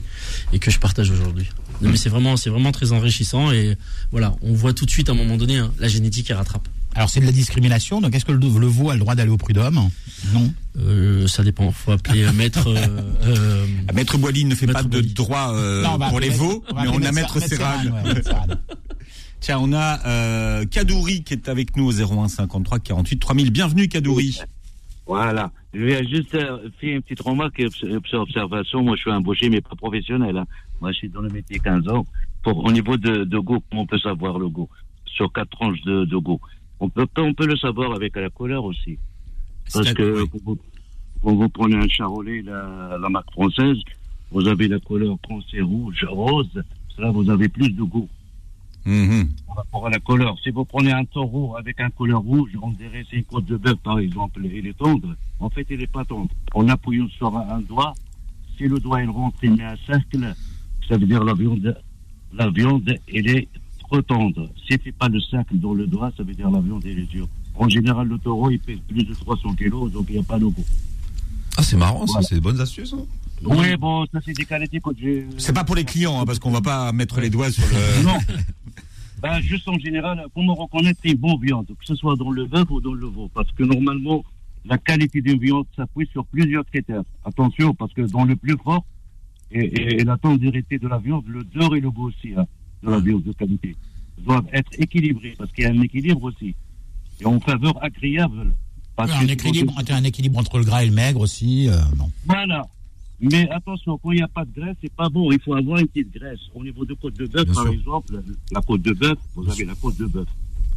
[0.54, 1.46] et que je partage aujourd'hui.
[1.82, 2.34] Mais c'est vraiment,
[2.72, 3.76] très enrichissant et
[4.10, 6.66] voilà, on voit tout de suite à un moment donné hein, la génétique elle rattrape.
[6.94, 8.00] Alors c'est de la discrimination.
[8.00, 9.88] Donc est-ce que le, le veau a le droit d'aller au prud'homme?
[10.32, 10.52] Non.
[10.78, 12.68] Euh, ça dépend, faut appeler euh, maître.
[12.68, 12.86] euh,
[13.24, 16.88] euh, Maître Boily ne fait Maître pas de droit euh, Non, pour les veaux, mais
[16.88, 17.40] on a Maître.
[17.40, 18.22] Serrane, ouais.
[19.40, 23.50] Tiens, on a euh, Kadouri qui est avec nous au 01 53 48 3000.
[23.52, 24.40] Bienvenue Kadouri.
[25.06, 25.52] Voilà.
[25.72, 28.82] Je vais juste faire une petite remarque et obs- obs- observation.
[28.82, 30.36] Moi, je suis un boucher, mais pas professionnel.
[30.38, 30.44] hein.
[30.80, 32.04] Moi, je suis dans le métier 15 ans.
[32.42, 34.68] Pour, au niveau de, de goût, comment on peut savoir le goût
[35.06, 36.40] Sur quatre tranches de, de goût.
[36.80, 38.98] On peut, on peut le savoir avec la couleur aussi.
[39.72, 40.28] Parce C'est- que oui.
[40.30, 40.58] quand vous,
[41.22, 43.76] quand vous prenez un charolais, la, la marque française,
[44.30, 46.62] vous avez la couleur foncée rouge, rose.
[46.98, 48.08] Là, vous avez plus de goût
[48.86, 49.28] Mhm.
[49.46, 50.36] par rapport à la couleur.
[50.42, 53.56] Si vous prenez un taureau avec un couleur rouge, on dirait c'est une côte de
[53.56, 55.14] bœuf par exemple, il est tendre.
[55.40, 56.30] En fait, il n'est pas tendre.
[56.54, 57.92] En appuyant sur un, un doigt,
[58.56, 60.34] si le doigt il rentre, il met un cercle,
[60.88, 61.76] ça veut dire la viande,
[62.32, 63.48] la viande, elle est
[63.88, 64.48] trop tendre.
[64.68, 67.10] Si c'est pas le cercle dans le doigt, ça veut dire la viande, elle est
[67.10, 67.28] dure.
[67.54, 70.38] En général, le taureau, il pèse plus de 300 kilos, donc il n'y a pas
[70.38, 70.64] de goût.
[71.56, 72.92] Ah, c'est marrant, ça, c'est des bonnes astuces.
[72.92, 73.04] hein.
[73.44, 75.26] Oui, bon, ça c'est des qualités que j'ai.
[75.38, 78.04] C'est pas pour les clients, hein, parce qu'on va pas mettre les doigts sur le.
[78.04, 78.18] Non.
[79.20, 82.70] Ben, juste en général, comment reconnaître une bonne viande, que ce soit dans le bœuf
[82.70, 84.24] ou dans le veau Parce que normalement,
[84.64, 87.02] la qualité d'une viande s'appuie sur plusieurs critères.
[87.24, 88.84] Attention, parce que dans le plus fort,
[89.50, 92.46] et, et- et la tendrité de la viande, le dehors et le goût aussi, hein,
[92.82, 93.76] de la viande de qualité,
[94.18, 96.54] doivent être équilibrés, parce qu'il y a un équilibre aussi.
[97.20, 98.52] Et en faveur agréable.
[98.96, 101.68] Parce un que- équilibre, un équilibre entre le gras et le maigre aussi.
[101.68, 102.10] euh, non.
[102.26, 102.62] Voilà.
[103.20, 105.30] Mais attention, quand il n'y a pas de graisse, c'est pas bon.
[105.32, 106.38] Il faut avoir une petite graisse.
[106.54, 107.72] Au niveau de côte de bœuf, par sûr.
[107.72, 110.28] exemple, la côte de bœuf, vous avez la côte de bœuf.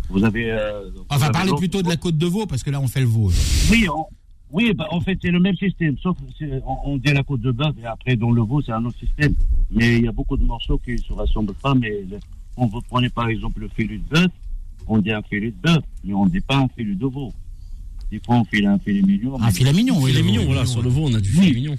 [0.09, 0.51] Vous avez.
[0.51, 2.87] Euh, vous avez parlez l'autre- plutôt de la côte de veau parce que là on
[2.87, 3.31] fait le veau.
[3.71, 4.05] Oui, on-
[4.51, 5.95] oui bah, en fait, c'est le même système.
[6.01, 8.83] Sauf on, on dit la côte de bœuf et après, dans le veau, c'est un
[8.85, 9.33] autre système.
[9.71, 11.73] Mais il y a beaucoup de morceaux qui ne se rassemblent pas.
[11.75, 12.19] Mais le-
[12.55, 14.27] quand vous prenez par exemple le filet de bœuf,
[14.87, 17.31] on dit un filet de bœuf, mais on ne dit pas un filet de veau.
[18.11, 19.39] Des fois, on file un filet mignon.
[19.41, 20.11] Un mais- filet mignon, oui.
[20.11, 20.65] filet mignon, voilà.
[20.65, 21.75] Sur le veau, on a du filet mignon.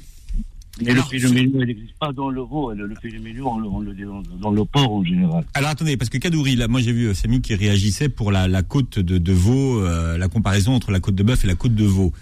[0.82, 2.72] Mais le filet mignon, il n'existe pas dans le veau.
[2.72, 5.44] Le, le filet mignon, on, le- on le dit dans, dans le porc en général.
[5.52, 8.48] Alors attendez, parce que Kadouri, là, moi j'ai vu euh, Samy qui réagissait pour la,
[8.48, 11.54] la côte de, de veau, euh, la comparaison entre la côte de bœuf et la
[11.54, 12.14] côte de veau.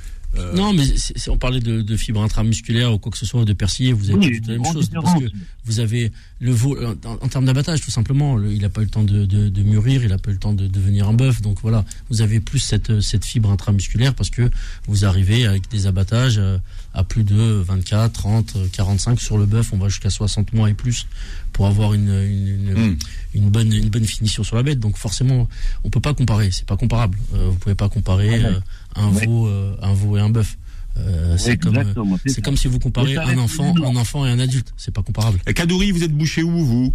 [0.54, 0.84] Non, mais
[1.28, 4.18] on parlait de, de fibres intramusculaires ou quoi que ce soit, de persillé, vous avez
[4.18, 4.88] Oui, dit la même chose.
[4.90, 5.28] Parce que
[5.70, 8.36] vous avez le veau en, en termes d'abattage tout simplement.
[8.36, 10.34] le- il n'a pas eu le temps de, de- de mûrir, il n'a pas eu
[10.34, 11.40] le temps de devenir un bœuf.
[11.42, 14.50] Donc voilà, vous avez plus cette, cette fibre intramusculaire parce que
[14.86, 16.58] vous arrivez avec des abattages euh,
[16.94, 17.34] à plus de
[17.66, 19.72] 24, 30, euh, 45 sur le bœuf.
[19.72, 21.06] On va jusqu'à 60 mois et plus
[21.52, 22.98] pour avoir une, une, une-
[23.34, 24.80] une bonne une bonne finition sur la bête.
[24.80, 25.48] Donc forcément,
[25.84, 26.50] on peut pas comparer.
[26.50, 27.16] C'est pas comparable.
[27.34, 28.60] Euh, vous pouvez pas comparer euh,
[28.96, 30.56] un veau euh, un veau et un bœuf.
[30.96, 34.38] Euh, c'est comme euh, c'est comme si vous comparez un enfant, un enfant et un
[34.38, 34.72] adulte.
[34.76, 35.38] C'est pas comparable.
[35.54, 36.92] Kadouri, vous êtes bouché où, vous?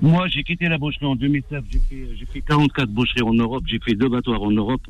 [0.00, 1.62] Moi, j'ai quitté la boucherie en 2007.
[1.70, 3.64] J'ai fait, j'ai fait 44 boucheries en Europe.
[3.68, 4.82] J'ai fait deux battoirs en Europe.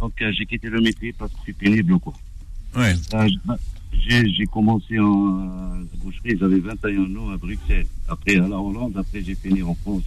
[0.00, 2.14] Donc, euh, j'ai quitté le métier parce que c'est pénible, quoi.
[2.76, 2.94] Ouais.
[3.14, 3.28] Euh,
[3.92, 5.38] j'ai, j'ai commencé en
[5.76, 7.86] euh, boucherie, j'avais 21 ans à Bruxelles.
[8.08, 8.94] Après, à la Hollande.
[8.96, 10.02] Après, j'ai fini en France.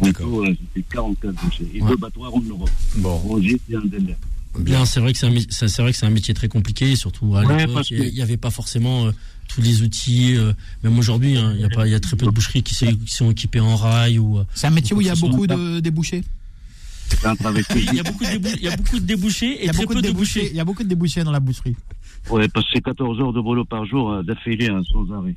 [0.00, 0.26] En D'accord.
[0.26, 1.70] tout, j'ai fait 44 boucheries.
[1.74, 1.90] Et Ouais.
[1.90, 2.70] deux battoirs en Europe.
[2.96, 3.20] Bon.
[3.30, 4.16] Angers et Andenne.
[4.58, 6.48] Bien, c'est vrai que c'est un, mé- c'est c'est vrai que c'est un métier très
[6.48, 9.12] compliqué, surtout à Ouais, l'époque, il n'y avait pas forcément euh,
[9.48, 10.36] tous les outils.
[10.36, 12.62] euh, même aujourd'hui, hein, il y a pas, il y a très peu de boucheries
[12.62, 12.74] qui,
[13.06, 14.38] sont équipées en rail ou.
[14.38, 16.22] euh, C'est un métier où il y a beaucoup de débouchés.
[17.22, 19.68] Il y a beaucoup de, débou- il y a beaucoup de débouchés Il et y
[19.68, 20.40] a très beaucoup peu de débouchés.
[20.40, 20.50] débouchés.
[20.52, 21.76] Il y a beaucoup de débouchés dans la boucherie.
[22.30, 25.34] Ouais, parce que c'est 14 heures de boulot par jour d'affilée hein, sans arrêt.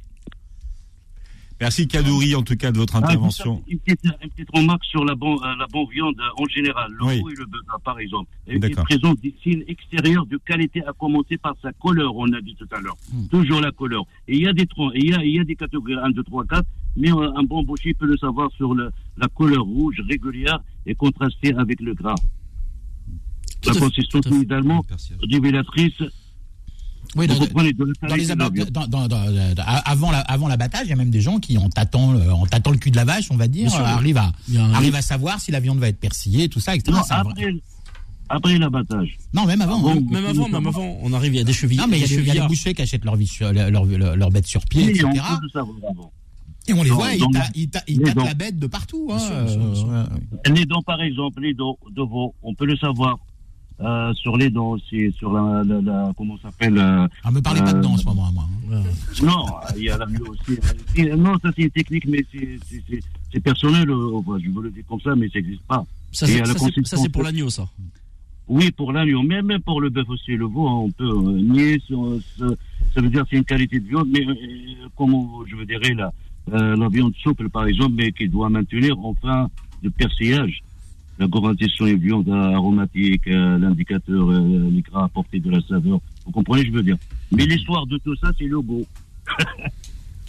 [1.61, 3.61] Merci Kadouri, en tout cas, de votre intervention.
[3.61, 6.91] Ah, une, petite, une petite remarque sur la bonne, la bonne viande euh, en général,
[6.91, 7.13] le Oui.
[7.31, 8.29] et le bœuf, par exemple.
[8.47, 8.83] Il D'accord.
[8.83, 12.67] présente des signes extérieurs de qualité à commencer par sa couleur, on a dit tout
[12.75, 12.97] à l'heure.
[13.11, 13.27] Hmm.
[13.27, 14.03] Toujours la couleur.
[14.27, 16.09] Et il y a des troncs, il y a, il y a des catégories 1,
[16.09, 16.65] 2, 3, 4,
[16.97, 20.93] mais euh, un bon boucher peut le savoir sur le, la couleur rouge régulière et
[20.93, 22.15] contrastée avec le gras.
[23.61, 24.85] Tout La consistance également
[25.31, 26.03] révélatrice.
[27.15, 27.73] Oui, dans, dans les
[28.25, 32.31] dans- avant la- avant l'abattage, il y a même des gens qui, en tâtant, le,
[32.31, 33.79] en tâtant le cul de la vache, on va dire, sûr.
[33.81, 34.31] euh, arrivent à,
[34.73, 36.91] arrivent à savoir si la viande va être persillée, tout ça, etc.
[36.91, 37.53] Non, après,
[38.29, 39.17] après l'abattage.
[39.33, 39.87] Non, même avant.
[39.89, 39.99] Hein.
[40.09, 41.77] Même avant, même avant, on arrive, il y a des chevilles.
[41.77, 43.85] Non, mais il y a des, il y a des bouchers qui achètent leur, leur,
[43.85, 45.21] leur, leur- bête sur pied, Oui, etc.
[46.67, 48.65] Et on les Non, voit, ils, ta- ils ta- ils mais tapent la bête de
[48.65, 49.09] partout.
[49.11, 49.91] Hein, sûr, bien sûr, sûr.
[49.91, 50.05] euh.
[50.47, 53.19] Les dents, par exemple, les dents de veau, on peut le savoir
[53.81, 57.41] euh, sur les dents aussi, sur la, la, la- comment ça s'appelle euh, Ah, me
[57.41, 58.45] parlez pas Euh, dedans en ce moment, moi.
[58.71, 58.81] hein.
[58.83, 59.25] Ouais.
[59.25, 59.45] Non,
[59.77, 60.59] il y a la mieux aussi.
[61.17, 63.03] Non, ça c'est une technique, mais c'est- c'est c'est-
[63.33, 63.89] c'est personnel.
[63.89, 65.85] euh, enfin, je veux le dire comme ça, mais ça n'existe pas.
[66.11, 67.67] Ça, c'est pour l'agneau, ça.
[68.47, 71.41] Oui, pour l'agneau, mais même pour le bœuf aussi, le veau, hein, on peut euh,
[71.41, 71.79] nier.
[71.85, 72.53] sur- sur-
[72.93, 75.79] ça veut dire que c'est une qualité de viande, mais euh, comment je veux dire
[75.95, 76.13] la,
[76.53, 79.49] euh, la viande souple, par exemple, mais qui doit maintenir enfin
[79.83, 80.61] le persillage.
[81.17, 85.99] La gourmandisation et viande aromatique, euh, l'indicateur, euh, les gras apportés de la saveur.
[86.25, 86.97] Vous comprenez, je veux dire.
[87.31, 88.85] Mais l'histoire de tout ça, c'est le goût.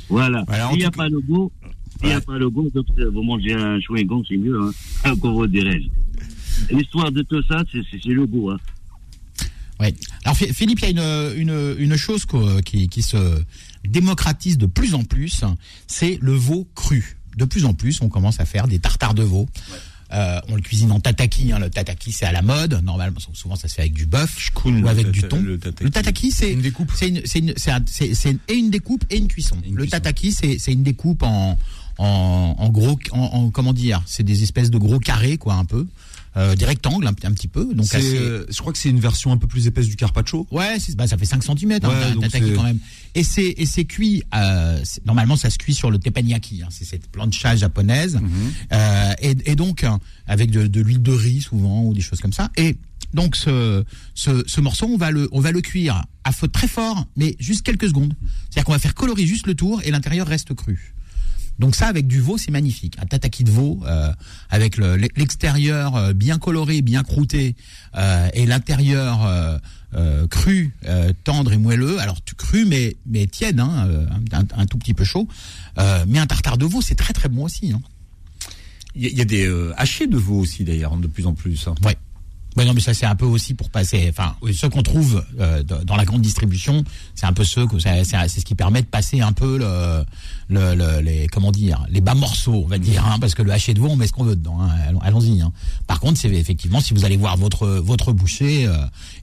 [0.08, 0.44] voilà.
[0.46, 1.50] Voilà, S'il n'y a pas le goût,
[1.98, 5.12] s'il n'y a pas le goût, donc, euh, vous mangez un chewing-gum, c'est mieux, hein.
[5.20, 6.74] Comment dirais-je.
[6.74, 8.58] L'histoire de tout ça, c'est le goût, hein.
[9.78, 9.92] Ouais.
[10.24, 12.24] Alors Phi- Philippe, il y a une, une, une chose
[12.64, 13.16] qui, qui se
[13.86, 15.44] démocratise de plus en plus,
[15.86, 17.16] c'est le veau cru.
[17.36, 19.46] De plus en plus, on commence à faire des tartares de veau.
[20.12, 21.50] Euh, on le cuisine en tataki.
[21.52, 21.58] Hein.
[21.58, 22.80] Le tataki, c'est à la mode.
[22.84, 25.40] Normalement, souvent, ça se fait avec du bœuf ou avec le du thon.
[25.42, 25.58] le
[25.90, 26.30] tataki.
[26.30, 26.92] C'est Une découpe.
[26.94, 29.56] C'est une, c'est une, c'est un- c'est- c'est et une découpe et une cuisson.
[29.64, 29.96] Et une le cuisson.
[29.96, 31.58] tataki, c'est c'est une découpe en
[31.98, 35.64] en, en gros, en, en- comment dire, c'est des espèces de gros carrés, quoi, un
[35.64, 35.86] peu,
[36.36, 37.72] euh, des rectangles, un, un petit peu.
[37.74, 40.46] Donc assez, euh, je crois que c'est une version un peu plus épaisse du carpaccio.
[40.50, 41.78] Ouais, bah, ça fait 5 cm, Ouais,
[42.30, 42.78] c'est- quand même.
[43.14, 44.22] Et c'est et c'est cuit.
[44.34, 46.62] Euh, normalement, ça se cuit sur le teppanyaki.
[46.62, 48.16] Hein, c'est cette plancha japonaise.
[48.16, 48.30] Mhm.
[48.72, 52.20] Euh, et, et donc hein, avec de, de l'huile de riz souvent ou des choses
[52.20, 52.50] comme ça.
[52.58, 52.76] Et
[53.14, 53.84] donc ce,
[54.14, 57.36] ce, ce morceau, on va le on va le cuire à feu très fort, mais
[57.38, 58.14] juste quelques secondes.
[58.50, 60.94] C'est-à-dire qu'on va faire colorer juste le tour et l'intérieur reste cru.
[61.58, 62.96] Donc ça, avec du veau, c'est magnifique.
[63.00, 64.12] Un tataki de veau euh,
[64.50, 67.56] avec le- l'extérieur euh, bien coloré, bien croûté,
[67.96, 69.58] euh, et l'intérieur euh,
[69.94, 71.98] euh, cru, euh, tendre et moelleux.
[71.98, 73.88] Alors tu- cru, mais mais tiède, hein,
[74.32, 75.28] un, un tout petit peu chaud.
[75.78, 77.72] Euh, mais un tartare de veau, c'est très très bon aussi.
[77.72, 77.80] Hein.
[78.94, 81.26] Il y, a- il y a des euh, hachés de veau aussi, d'ailleurs, de plus
[81.26, 81.66] en plus.
[81.68, 81.74] hein.
[81.84, 81.96] Ouais.
[82.56, 84.06] Ouais, non, mais ça c'est un peu aussi pour passer.
[84.08, 86.84] Enfin, ceux qu'on trouve euh, dans la grande distribution,
[87.14, 90.04] c'est un peu ceux que c'est ce qui permet de passer un peu le,
[90.48, 93.50] le, le- les comment dire les bas morceaux, on va dire, hein, parce que le
[93.52, 94.58] haché de veau, on met ce qu'on veut dedans.
[94.60, 95.40] hein, allons- Allons-y.
[95.42, 95.52] Hein.
[95.86, 98.74] Par contre, c'est effectivement si vous allez voir votre votre boucher euh,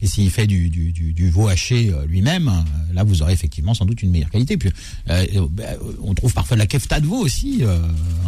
[0.01, 3.33] et s'il fait du, du, du, du veau haché euh, lui-même, euh, là vous aurez
[3.33, 4.57] effectivement sans doute une meilleure qualité.
[4.57, 4.69] Puis
[5.09, 5.63] euh, euh, bah,
[6.03, 7.79] on trouve parfois de la kefta de veau aussi, euh,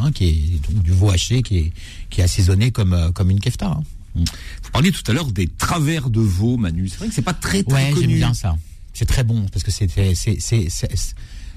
[0.02, 1.72] hein, qui est donc du veau haché qui est
[2.10, 3.78] qui est assaisonné comme comme une kefta.
[4.16, 6.88] Vous parliez tout à l'heure des travers de veau, Manu.
[6.90, 8.16] C'est vrai que c'est pas très, très Ouais, j'aime connu.
[8.16, 8.56] bien ça.
[8.94, 9.88] C'est très bon parce que c'est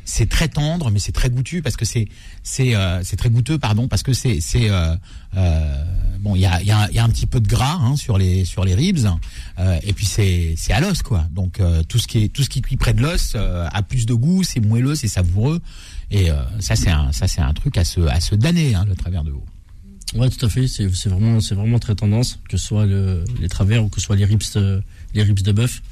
[0.04, 2.08] c'est très tendre, mais c'est très goûtu parce que c'est
[2.42, 4.96] c'est euh, c'est très goûteux, pardon, parce que c'est c'est euh,
[5.36, 5.84] euh,
[6.20, 7.94] bon, il y a il y a, y a un petit peu de gras hein,
[7.94, 9.06] sur les sur les ribs,
[9.58, 11.26] euh, et puis c'est c'est à l'os quoi.
[11.30, 13.82] Donc euh, tout ce qui est tout ce qui cuit près de l'os euh, a
[13.82, 15.60] plus de goût, c'est moelleux, c'est savoureux,
[16.10, 18.86] et euh, ça c'est un ça c'est un truc à se à se damner hein,
[18.88, 19.44] le travers de veau.
[20.14, 20.66] Ouais, tout à fait.
[20.66, 24.00] C'est c'est vraiment, c'est vraiment très tendance, que ce soit le, les travers ou que
[24.00, 24.80] ce soit les ribs, euh,
[25.14, 25.82] les ribs de bœuf.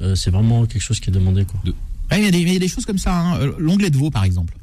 [0.00, 1.60] Euh, c'est vraiment quelque chose qui est demandé, quoi.
[2.10, 3.14] Ouais, il, y a des, il y a des choses comme ça.
[3.14, 3.40] Hein.
[3.40, 4.54] Euh, L'onglet de veau, par exemple.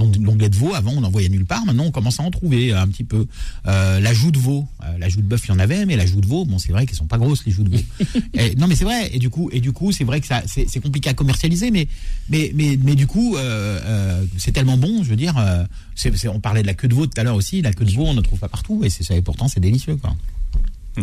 [0.00, 1.64] L'ong- L'onglet de veau, avant, on en voyait nulle part.
[1.64, 3.26] Maintenant, on commence à en trouver euh, un petit peu.
[3.68, 4.66] Euh, la joue de veau.
[4.82, 6.58] Euh, la joue de bœuf, il y en avait, mais la joue de veau, bon,
[6.58, 7.82] c'est vrai qu'elles sont pas grosses, les joues de veau.
[8.34, 9.10] Et- non, mais c'est vrai.
[9.14, 11.70] Et du coup, et du coup, c'est vrai que ça, c'est c'est compliqué à commercialiser,
[11.70, 11.86] mais,
[12.28, 15.04] mais, mais, mais du coup, euh, euh, c'est tellement bon.
[15.04, 17.24] Je veux dire, euh, c'est c'est- on parlait de la queue de veau tout à
[17.24, 17.60] l'heure aussi.
[17.62, 19.60] La queue de veau, on ne trouve pas partout, et, c'est ça, et pourtant, c'est
[19.60, 20.14] délicieux, quoi.
[20.96, 21.02] G-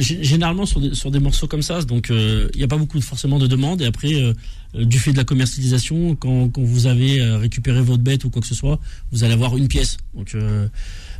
[0.00, 2.98] Généralement sur des, sur des morceaux comme ça, donc euh, il n'y a pas beaucoup
[2.98, 3.80] de, forcément de demandes.
[3.82, 4.32] Et après, euh,
[4.74, 8.30] euh, du fait de la commercialisation, quand, quand vous avez euh, récupéré votre bête ou
[8.30, 8.80] quoi que ce soit,
[9.12, 9.96] vous allez avoir une pièce.
[10.14, 10.66] Donc euh,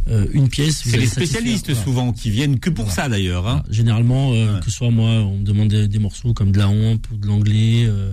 [0.08, 0.82] euh, une pièce.
[0.84, 1.84] vous C'est les spécialistes voilà.
[1.84, 3.46] souvent qui viennent que pour ça d'ailleurs.
[3.46, 3.62] Hein.
[3.64, 3.74] Voilà.
[3.74, 4.60] Généralement, euh, Ouais.
[4.60, 7.16] que ce soit moi, on me demande des, des morceaux comme de la hampe ou
[7.16, 7.84] de l'anglais.
[7.86, 8.12] euh,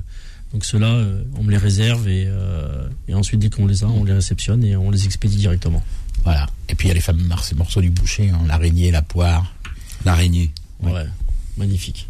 [0.53, 3.87] donc ceux-là, euh, on me les réserve et, euh, et ensuite dès qu'on les a,
[3.87, 5.83] on les réceptionne et on les expédie directement.
[6.23, 6.47] Voilà.
[6.69, 9.53] Et puis, il y a les fameux morceaux morceaux du boucher, hein, l'araignée, la poire.
[10.05, 10.51] L'araignée.
[10.81, 10.91] Ouais.
[10.91, 11.05] Ouais,
[11.57, 12.07] magnifique.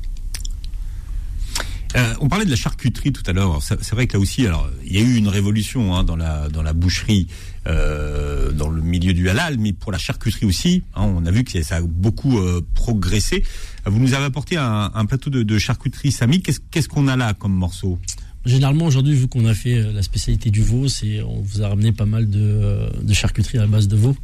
[1.96, 3.64] Euh, on parlait de la charcuterie tout à l'heure.
[3.64, 6.48] C'est vrai que là aussi, alors il y a eu une révolution hein, dans la
[6.48, 7.26] dans la boucherie,
[7.66, 11.44] euh, dans le milieu du halal, mais pour la charcuterie aussi, hein, on a vu
[11.44, 13.44] que ça a beaucoup euh, progressé.
[13.88, 16.44] Vous nous avez apporté un, un plateau de, de charcuterie Samy.
[16.44, 17.98] Qu'est-ce qu'on a là comme morceau?
[18.46, 21.92] Généralement, aujourd'hui, vu qu'on a fait la spécialité du veau, c'est on vous a ramené
[21.92, 24.16] pas mal de, de charcuterie à base de veau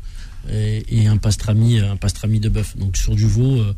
[0.52, 2.78] et, et un pastrami, un pastrami de bœuf.
[2.78, 3.74] Donc sur du veau, euh,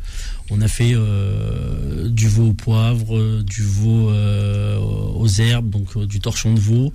[0.50, 6.20] on a fait euh, du veau au poivre, du veau euh, aux herbes, donc du
[6.20, 6.92] torchon de veau.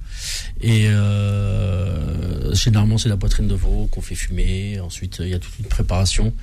[0.61, 0.87] Et
[2.53, 4.79] généralement, c'est la poitrine de veau qu'on fait fumer.
[4.79, 6.33] Ensuite, il y a toute une préparation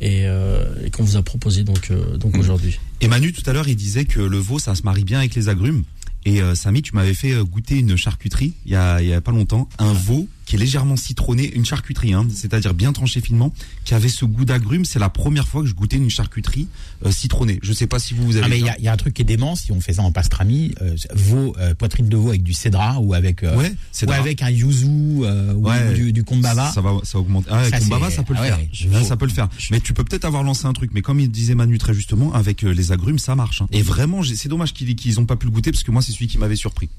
[0.00, 0.22] et,
[0.84, 2.40] et qu'on vous a proposé donc donc Mhm.
[2.40, 2.78] aujourd'hui.
[3.00, 5.34] Et Manu, tout à l'heure, il disait que le veau, ça se marie bien avec
[5.34, 5.84] les agrumes.
[6.24, 9.32] Et Samy, tu m'avais fait goûter une charcuterie il y a, il y a pas
[9.32, 13.54] longtemps, un veau qui est légèrement citronné, une charcuterie, hein, c'est-à-dire bien tranché finement,
[13.86, 14.84] qui avait ce goût d'agrumes.
[14.84, 16.66] C'est la première fois que je goûtais une charcuterie
[17.06, 17.58] euh, citronnée.
[17.62, 18.44] Je sais pas si vous vous avez.
[18.44, 19.80] Ah mais il y a, il y a un truc qui est dément si on
[19.80, 23.40] fait ça en pastrami, euh, veau, euh, poitrine de veau avec du cédra ou avec
[23.40, 23.72] Ouais,
[24.06, 25.24] ou avec un yuzu ou
[25.56, 25.94] Ouais.
[25.94, 26.70] du, du kombava.
[26.70, 27.46] Ça va, ça augmente.
[27.48, 28.58] Ah, Ça, avec Kumbaba, c'est- ça peut le ah faire.
[28.58, 29.48] ouais, je Là, veux- ça peut le faire.
[29.70, 30.90] Mais tu peux peut-être avoir lancé un truc.
[30.92, 33.62] Mais comme il disait Manu très justement, avec les agrumes, ça marche.
[33.62, 33.68] hein.
[33.72, 36.12] Et vraiment, c'est dommage qu'ils qu'ils ont pas pu le goûter parce que moi, c'est
[36.12, 36.90] celui qui m'avait surpris.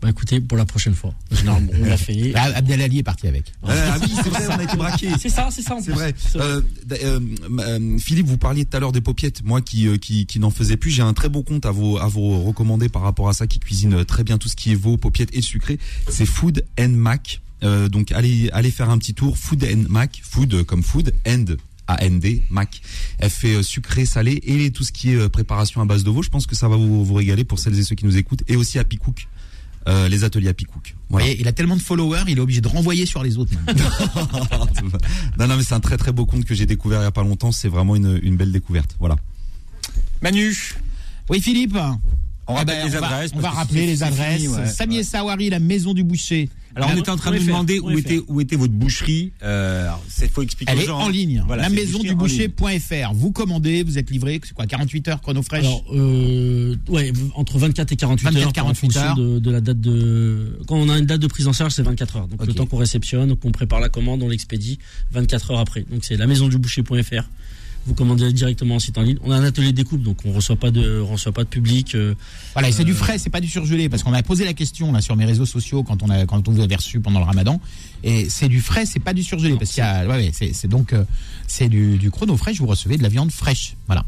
[0.00, 1.12] Bah écoutez, pour la prochaine fois.
[1.32, 2.32] Généralement, on l'a fait.
[2.36, 3.52] Ah, Abdelali est parti avec.
[3.64, 5.10] ah oui, c'est vrai, on a été braqués.
[5.18, 5.76] C'est ça, c'est ça.
[5.82, 6.14] C'est vrai.
[6.36, 6.60] Euh,
[6.92, 7.20] euh,
[7.58, 9.42] euh, Philippe, vous parliez tout à l'heure des paupiettes.
[9.44, 11.98] Moi, qui, euh, qui, qui n'en faisais plus, j'ai un très bon compte à vous,
[11.98, 14.76] à vous recommander par rapport à ça, qui cuisine très bien tout ce qui est
[14.76, 15.78] veau, paupiettes et sucré.
[16.08, 17.40] C'est Food and Mac.
[17.64, 19.36] Euh, donc, allez, allez faire un petit tour.
[19.36, 20.20] Food and Mac.
[20.22, 21.12] Food comme food.
[21.26, 21.56] And.
[21.90, 22.82] A-N-D, Mac.
[23.18, 26.22] Elle fait sucré, salé et tout ce qui est préparation à base de veau.
[26.22, 28.42] Je pense que ça va vous, vous régaler pour celles et ceux qui nous écoutent.
[28.46, 29.26] Et aussi à Picook.
[29.88, 30.94] Euh, les ateliers à Picook.
[31.08, 31.28] Voilà.
[31.28, 33.52] Et il a tellement de followers, il est obligé de renvoyer sur les autres.
[35.38, 37.10] non, non, mais c'est un très très beau compte que j'ai découvert il y a
[37.10, 37.52] pas longtemps.
[37.52, 38.96] C'est vraiment une, une belle découverte.
[39.00, 39.16] Voilà.
[40.20, 40.54] Manu,
[41.30, 41.78] oui Philippe.
[42.48, 43.48] On Ah rappelle ben, les on va-.
[43.50, 44.36] On rappeler les adresses.
[44.42, 44.66] fini, ouais.
[44.66, 46.48] Samy et Sawari, la maison du boucher.
[46.74, 49.32] Alors on était en train de nous demander où était où était votre boucherie.
[49.42, 50.98] Euh, c'est faut expliquer Elle aux est gens.
[50.98, 51.10] en hein.
[51.10, 51.42] ligne.
[51.46, 53.12] Voilà, la maison du en boucher.fr.
[53.14, 54.40] Vous commandez, vous êtes livré.
[54.44, 58.48] C'est quoi 48 heures chrono fraîche Alors, euh, ouais, entre 24 et 48 24, heures,
[58.48, 59.16] en 48 fonction heures.
[59.16, 60.58] De, de la date de.
[60.66, 62.28] Quand on a une date de prise en charge, c'est 24 heures.
[62.28, 64.78] Donc le temps qu'on réceptionne, qu'on prépare la commande, on l'expédie
[65.10, 65.84] 24 heures après.
[65.90, 67.24] Donc c'est la maison du boucher.fr.
[67.86, 69.16] Vous commandez directement en site en ligne.
[69.24, 71.48] On a un atelier de découpe, donc on reçoit pas de, on reçoit pas de
[71.48, 71.94] public.
[71.94, 72.14] euh,
[72.52, 74.92] Voilà, et c'est du frais, c'est pas du surgelé, parce qu'on a posé la question
[74.92, 77.24] là sur mes réseaux sociaux quand on a quand on vous avait reçu pendant le
[77.24, 77.60] Ramadan,
[78.04, 80.66] et c'est du frais, c'est pas du surgelé, parce qu'il y a, ouais, ouais, c'est
[80.68, 81.04] donc euh,
[81.46, 84.04] c'est du, du chrono fraîche, vous recevez de la viande fraîche, voilà.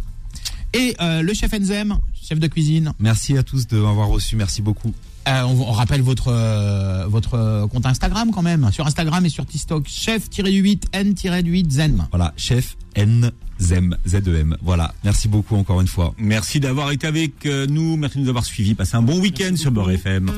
[0.74, 4.36] Et euh, le chef Enzem, chef de cuisine, Merci à tous de m'avoir reçu.
[4.36, 4.92] Merci beaucoup.
[5.26, 9.30] euh, on, on rappelle votre euh, votre euh, compte Instagram quand même, sur Instagram et
[9.30, 12.06] sur TikTok, chef-8 n-8 zen.
[12.10, 14.56] Voilà, chef N Zem Z-E-M.
[14.62, 14.94] Voilà.
[15.04, 16.14] Merci beaucoup encore une fois.
[16.18, 17.96] Merci d'avoir été avec euh, nous.
[17.96, 18.74] Merci de nous avoir suivis.
[18.74, 20.30] Passez un bon week-end sur Beurre FM.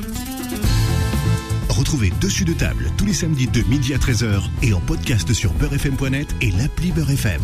[1.69, 5.51] Retrouvez Dessus de table tous les samedis de midi à 13h et en podcast sur
[5.53, 7.41] beurrefm.net et l'appli Beurre FM.